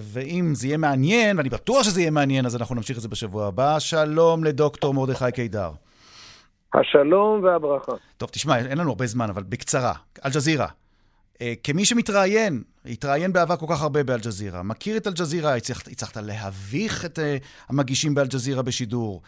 [0.00, 3.46] ואם זה יהיה מעניין, ואני בטוח שזה יהיה מעניין, אז אנחנו נמשיך את זה בשבוע
[3.46, 3.78] הבא.
[3.78, 5.70] שלום לדוקטור מרדכי קידר.
[6.74, 7.92] השלום והברכה.
[8.16, 9.92] טוב, תשמע, אין לנו הרבה זמן, אבל בקצרה.
[10.24, 10.66] אל-ג'זירה.
[11.40, 17.04] אה, כמי שמתראיין, התראיין בעבר כל כך הרבה באל-ג'זירה, מכיר את אל-ג'זירה, הצלחת, הצלחת להביך
[17.04, 17.36] את אה,
[17.68, 19.22] המגישים באל-ג'זירה בשידור.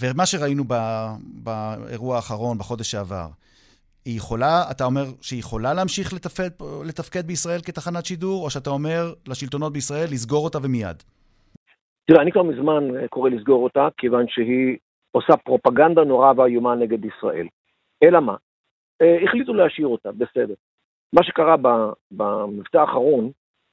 [0.00, 0.74] ומה שראינו ב,
[1.20, 3.26] באירוע האחרון, בחודש שעבר,
[4.04, 6.48] היא יכולה, אתה אומר שהיא יכולה להמשיך לתפקד,
[6.84, 11.02] לתפקד בישראל כתחנת שידור, או שאתה אומר לשלטונות בישראל לסגור אותה ומיד?
[12.06, 14.76] תראה, אני כבר מזמן אה, קורא לסגור אותה, כיוון שהיא
[15.12, 17.46] עושה פרופגנדה נורא ואיומה נגד ישראל.
[18.02, 18.36] אלא מה?
[19.02, 20.54] אה, החליטו להשאיר אותה, בסדר.
[21.12, 21.56] מה שקרה
[22.10, 23.30] במבצע האחרון,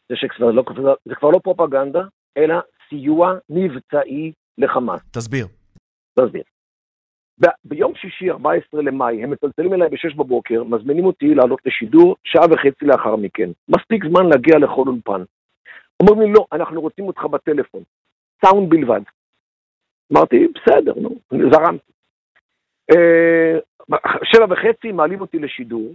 [0.09, 0.63] זה שכבר לא,
[1.05, 2.03] זה כבר לא פרופגנדה,
[2.37, 2.55] אלא
[2.89, 5.01] סיוע מבצעי לחמאס.
[5.11, 5.47] תסביר.
[6.19, 6.43] תסביר.
[7.41, 12.45] ב- ביום שישי, 14 למאי, הם מצלצלים אליי ב-6 בבוקר, מזמינים אותי לעלות לשידור שעה
[12.51, 13.49] וחצי לאחר מכן.
[13.69, 15.23] מספיק זמן להגיע לכל אולפן.
[16.01, 17.83] אומרים לי, לא, אנחנו רוצים אותך בטלפון.
[18.45, 19.01] סאונד בלבד.
[20.13, 21.09] אמרתי, בסדר, נו,
[21.51, 21.91] זרמתי.
[22.91, 23.59] אה,
[24.23, 25.93] שבע וחצי מעלים אותי לשידור,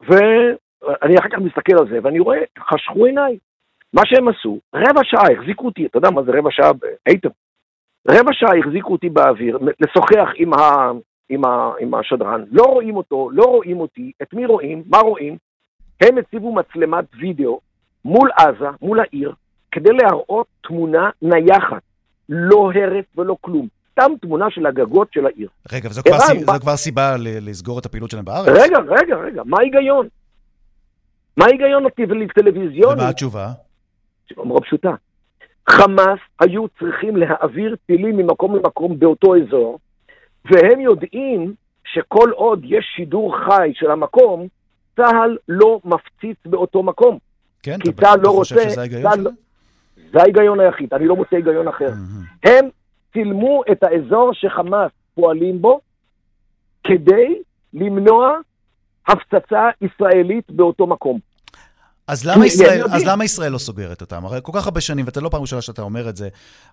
[0.00, 3.38] ואני אחר כך מסתכל על זה, ואני רואה, חשכו עיניי.
[3.92, 7.28] מה שהם עשו, רבע שעה החזיקו אותי, אתה יודע מה זה רבע שעה באייטם?
[8.08, 10.90] רבע שעה החזיקו אותי באוויר, לשוחח עם, ה,
[11.28, 15.36] עם, ה, עם השדרן, לא רואים אותו, לא רואים אותי, את מי רואים, מה רואים?
[16.00, 17.60] הם הציבו מצלמת וידאו
[18.04, 19.32] מול עזה, מול העיר,
[19.70, 21.82] כדי להראות תמונה נייחת,
[22.28, 25.48] לא הרס ולא כלום, סתם תמונה של הגגות של העיר.
[25.72, 28.48] רגע, וזו כבר, סי, זו כבר סיבה ל- לסגור את הפעילות שלהם בארץ?
[28.48, 30.08] רגע, רגע, רגע, מה ההיגיון?
[31.36, 31.84] מה ההיגיון
[32.30, 33.00] הטלוויזיוני?
[33.00, 33.48] ומה התשובה?
[34.36, 34.90] מאוד פשוטה.
[35.70, 39.78] חמאס היו צריכים להעביר טילים ממקום למקום באותו אזור,
[40.50, 41.54] והם יודעים
[41.84, 44.48] שכל עוד יש שידור חי של המקום,
[44.96, 47.18] צה"ל לא מפציץ באותו מקום.
[47.62, 49.34] כן, כי אתה, צה"ל אתה לא חושב רוצה, שזה ההיגיון צה"ל שלהם?
[50.12, 51.90] זה ההיגיון היחיד, אני לא מוצא היגיון אחר.
[52.44, 52.68] הם
[53.12, 55.80] צילמו את האזור שחמאס פועלים בו
[56.84, 57.42] כדי
[57.74, 58.38] למנוע
[59.08, 61.18] הפצצה ישראלית באותו מקום.
[62.08, 64.24] אז למה, ישראל, אז למה ישראל לא סוגרת אותם?
[64.24, 66.28] הרי כל כך הרבה שנים, ואתה לא פעם ראשונה שאתה אומר את זה,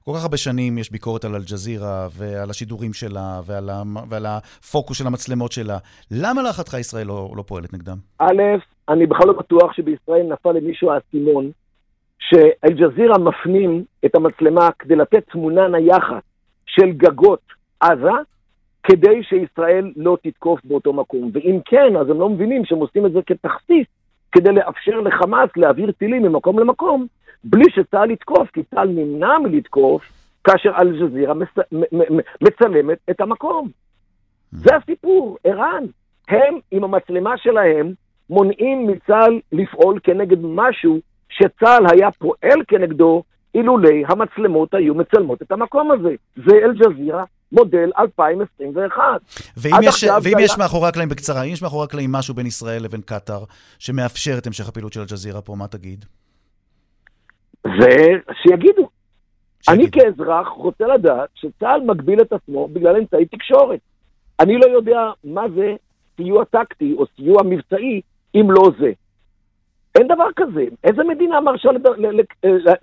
[0.05, 4.97] כל כך הרבה שנים יש ביקורת על אל-ג'זירה ועל השידורים שלה ועל, ה, ועל הפוקוס
[4.97, 5.77] של המצלמות שלה.
[6.11, 7.97] למה להערכתך ישראל לא, לא פועלת נגדם?
[8.19, 8.41] א',
[8.89, 11.51] אני בכלל לא בטוח שבישראל נפל למישהו האסימון
[12.29, 16.23] שאל-ג'זירה מפנים את המצלמה כדי לתת תמונה נייחת
[16.65, 17.41] של גגות
[17.79, 18.11] עזה,
[18.83, 21.31] כדי שישראל לא תתקוף באותו מקום.
[21.33, 23.87] ואם כן, אז הם לא מבינים שהם עושים את זה כתכסיס
[24.31, 27.07] כדי לאפשר לחמאס להעביר טילים ממקום למקום,
[27.43, 30.03] בלי שצה"ל יתקוף, כי צה"ל נמנע מלתקוף
[30.43, 31.49] כאשר אל-ג'זירה מצ...
[32.41, 33.69] מצלמת את המקום.
[34.51, 35.83] זה הסיפור, ערן.
[36.29, 37.93] הם, עם המצלמה שלהם,
[38.29, 40.99] מונעים מצה"ל לפעול כנגד משהו
[41.37, 43.23] שצה"ל היה פועל כנגדו
[43.55, 46.15] אילולי המצלמות היו מצלמות את המקום הזה.
[46.35, 49.03] זה אל-ג'זירה מודל 2021.
[49.57, 53.01] ואם, יש, ואם יש מאחורי הקלעים, בקצרה, אם יש מאחורי הקלעים משהו בין ישראל לבין
[53.01, 53.43] קטאר
[53.79, 56.05] שמאפשר את המשך הפעילות של אל-ג'זירה פה, מה תגיד?
[57.65, 58.89] ושיגידו.
[59.69, 63.79] אני כאזרח רוצה לדעת שצה"ל מגביל את עצמו בגלל אמצעי תקשורת.
[64.39, 65.75] אני לא יודע מה זה
[66.17, 68.01] סיוע טקטי או סיוע מבצעי
[68.35, 68.91] אם לא זה.
[69.95, 70.65] אין דבר כזה.
[70.83, 71.69] איזה מדינה מרשה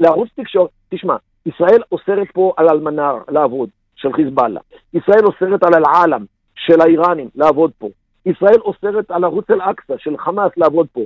[0.01, 0.71] לערוץ תקשורת?
[0.89, 3.69] תשמע, ישראל אוסרת פה על אלמנר לעבוד.
[4.01, 4.61] של חיזבאללה.
[4.95, 7.89] ישראל אוסרת על אל-עלם של האיראנים לעבוד פה.
[8.27, 11.01] ישראל אוסרת על ערוץ אל-אקצא של חמאס לעבוד פה.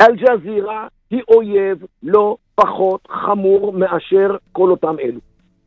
[0.00, 5.20] אל-ג'זירה היא אויב לא פחות חמור מאשר כל אותם אלו.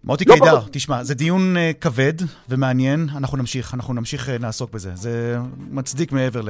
[0.08, 0.70] מוטי לא קידר, פחות...
[0.72, 2.14] תשמע, זה דיון uh, כבד
[2.50, 4.92] ומעניין, אנחנו נמשיך, אנחנו נמשיך uh, לעסוק בזה.
[4.96, 5.38] זה
[5.72, 6.42] מצדיק מעבר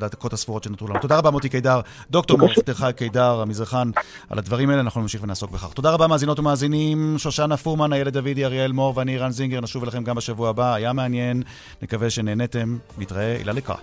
[0.00, 1.00] לדקות הספורות שנותרו לנו.
[1.00, 3.90] תודה רבה, מוטי קידר, דוקטור מרדכי קידר, המזרחן,
[4.30, 5.72] על הדברים האלה, אנחנו נמשיך ונעסוק בכך.
[5.72, 10.04] תודה רבה, מאזינות ומאזינים, שושנה פורמן, איילת דודי, אריאל מור ואני רן זינגר, נשוב אליכם
[10.04, 11.42] גם בשבוע הבא, היה מעניין,
[11.82, 13.76] נקווה שנהניתם, נתראה, הילה לקרא.